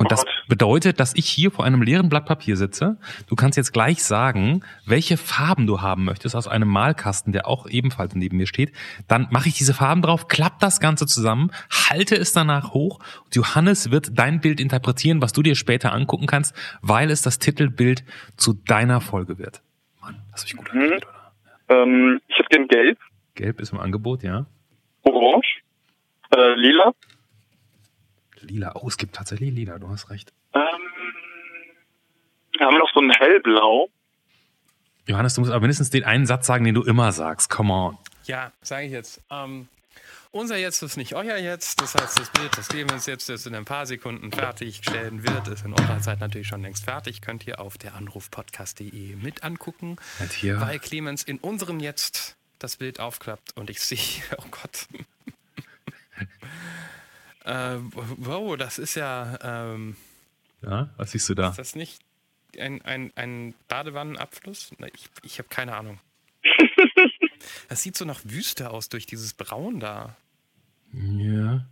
[0.00, 2.96] Und das, bedeutet, dass ich hier vor einem leeren Blatt Papier sitze.
[3.28, 7.68] Du kannst jetzt gleich sagen, welche Farben du haben möchtest aus einem Malkasten, der auch
[7.68, 8.72] ebenfalls neben mir steht.
[9.08, 13.36] Dann mache ich diese Farben drauf, klapp das Ganze zusammen, halte es danach hoch und
[13.36, 18.04] Johannes wird dein Bild interpretieren, was du dir später angucken kannst, weil es das Titelbild
[18.36, 19.62] zu deiner Folge wird.
[20.00, 20.80] Mann, das habe ich gut mhm.
[20.80, 21.82] erklärt, oder?
[21.82, 22.98] Ähm, ich hätte gern gelb.
[23.34, 24.46] Gelb ist im Angebot, ja.
[25.02, 25.60] Orange.
[26.34, 26.92] Äh, lila.
[28.50, 28.72] Lila.
[28.74, 30.32] Oh, es gibt tatsächlich lila, du hast recht.
[30.54, 30.60] Ähm,
[32.60, 33.88] haben wir noch so ein hellblau.
[35.06, 37.48] Johannes, du musst aber mindestens den einen Satz sagen, den du immer sagst.
[37.48, 37.98] Come on.
[38.24, 39.22] Ja, sage ich jetzt.
[39.30, 39.68] Ähm,
[40.32, 41.80] unser Jetzt ist nicht euer Jetzt.
[41.80, 45.64] Das heißt, das Bild, das Clemens jetzt ist in ein paar Sekunden fertigstellen wird, ist
[45.64, 47.20] in eurer Zeit natürlich schon längst fertig.
[47.20, 49.96] Könnt ihr auf der Anrufpodcast.de mit angucken.
[50.20, 50.60] Halt hier.
[50.60, 53.98] Weil Clemens in unserem Jetzt das Bild aufklappt und ich sehe,
[54.38, 54.86] oh Gott.
[57.44, 59.38] Äh, wow, das ist ja.
[59.42, 59.96] Ähm,
[60.62, 61.50] ja, was siehst du da?
[61.50, 62.02] Ist das nicht
[62.58, 64.72] ein, ein, ein Badewannenabfluss?
[64.94, 65.98] Ich, ich habe keine Ahnung.
[67.68, 70.16] das sieht so nach Wüste aus durch dieses Braun da.
[70.92, 71.66] Ja.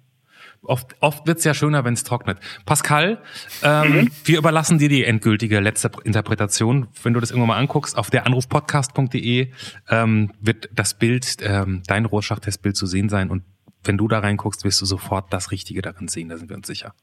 [0.62, 2.38] Oft, oft wird es ja schöner, wenn es trocknet.
[2.64, 3.22] Pascal,
[3.62, 4.10] ähm, mhm.
[4.24, 6.88] wir überlassen dir die endgültige letzte Interpretation.
[7.02, 9.52] Wenn du das irgendwann mal anguckst, auf der anrufpodcast.de
[9.88, 13.42] ähm, wird das Bild, ähm, dein Rohrschachttestbild zu sehen sein und
[13.89, 16.66] wenn du da reinguckst, wirst du sofort das Richtige darin sehen, da sind wir uns
[16.66, 16.95] sicher.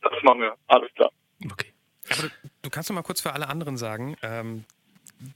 [0.00, 1.10] Das machen wir, alles klar.
[1.52, 1.72] Okay.
[2.10, 2.28] Aber du,
[2.62, 4.64] du kannst doch mal kurz für alle anderen sagen, ähm,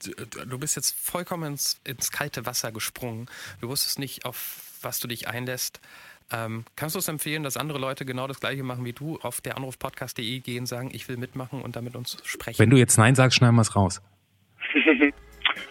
[0.03, 3.27] du, du, bist jetzt vollkommen ins, ins kalte Wasser gesprungen.
[3.61, 5.81] Du wusstest nicht, auf was du dich einlässt.
[6.31, 9.41] Ähm, kannst du es empfehlen, dass andere Leute genau das gleiche machen wie du, auf
[9.41, 12.59] der Anrufpodcast.de gehen, sagen, ich will mitmachen und damit uns sprechen?
[12.59, 14.01] Wenn du jetzt Nein sagst, schneiden wir es raus.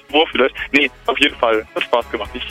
[0.09, 0.57] Wo vielleicht?
[0.73, 1.67] Nee, auf jeden Fall.
[1.75, 2.31] Hat Spaß gemacht.
[2.35, 2.45] Ich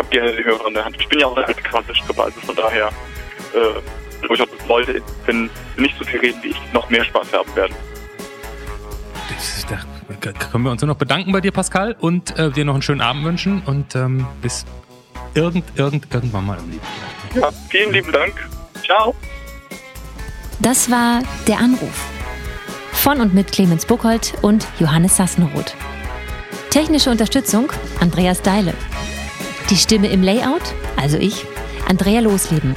[0.00, 0.96] habe gerne die Hörer in der Hand.
[0.98, 4.66] Ich bin ja auch eine alte Quantenstrippe, also von daher äh, glaube ich auch, dass
[4.66, 7.74] Leute, wenn nicht so viel reden wie ich, noch mehr Spaß haben werden.
[10.20, 12.82] Da können wir uns nur noch bedanken bei dir, Pascal, und äh, dir noch einen
[12.82, 14.64] schönen Abend wünschen und ähm, bis
[15.34, 16.82] irgend, irgend, irgendwann mal im Leben.
[17.34, 18.34] Ja, vielen lieben Dank.
[18.84, 19.14] Ciao.
[20.58, 22.04] Das war der Anruf.
[22.92, 25.74] Von und mit Clemens Buchholz und Johannes Sassenroth.
[26.70, 28.74] Technische Unterstützung Andreas Deile.
[29.70, 31.44] Die Stimme im Layout, also ich,
[31.86, 32.74] Andrea Losleben.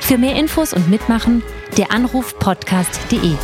[0.00, 1.44] Für mehr Infos und Mitmachen
[1.76, 3.36] der Anruf podcast.de.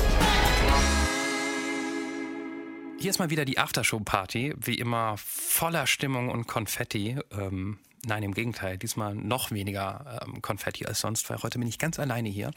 [2.98, 7.18] Hier ist mal wieder die Aftershow-Party, wie immer voller Stimmung und Konfetti.
[7.30, 8.78] Ähm, Nein, im Gegenteil.
[8.78, 12.50] Diesmal noch weniger ähm, Konfetti als sonst, weil heute bin ich ganz alleine hier,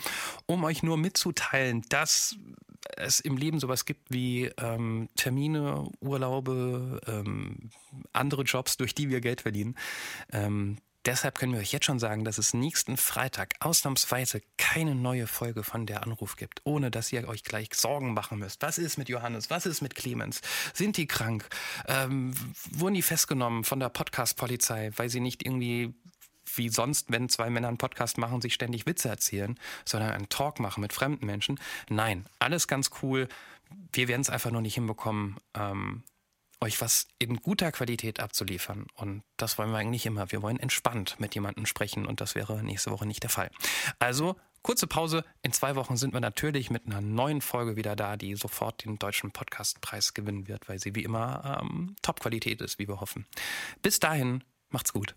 [0.47, 2.36] um euch nur mitzuteilen, dass
[2.97, 7.69] es im Leben sowas gibt wie ähm, Termine, Urlaube, ähm,
[8.13, 9.75] andere Jobs, durch die wir Geld verdienen.
[10.31, 15.27] Ähm, Deshalb können wir euch jetzt schon sagen, dass es nächsten Freitag ausnahmsweise keine neue
[15.27, 18.63] Folge von der Anruf gibt, ohne dass ihr euch gleich Sorgen machen müsst.
[18.63, 19.51] Was ist mit Johannes?
[19.51, 20.41] Was ist mit Clemens?
[20.73, 21.47] Sind die krank?
[21.88, 22.33] Ähm,
[22.71, 25.93] wurden die festgenommen von der Podcast-Polizei, weil sie nicht irgendwie
[26.55, 30.59] wie sonst, wenn zwei Männer einen Podcast machen, sich ständig Witze erzählen, sondern einen Talk
[30.59, 31.59] machen mit fremden Menschen?
[31.89, 33.27] Nein, alles ganz cool.
[33.91, 36.03] Wir werden es einfach nur nicht hinbekommen, ähm,
[36.61, 38.87] euch was in guter Qualität abzuliefern.
[38.95, 40.31] Und das wollen wir eigentlich immer.
[40.31, 43.51] Wir wollen entspannt mit jemandem sprechen und das wäre nächste Woche nicht der Fall.
[43.99, 45.23] Also kurze Pause.
[45.43, 48.97] In zwei Wochen sind wir natürlich mit einer neuen Folge wieder da, die sofort den
[48.97, 53.27] deutschen Podcastpreis gewinnen wird, weil sie wie immer ähm, Top-Qualität ist, wie wir hoffen.
[53.81, 55.15] Bis dahin, macht's gut.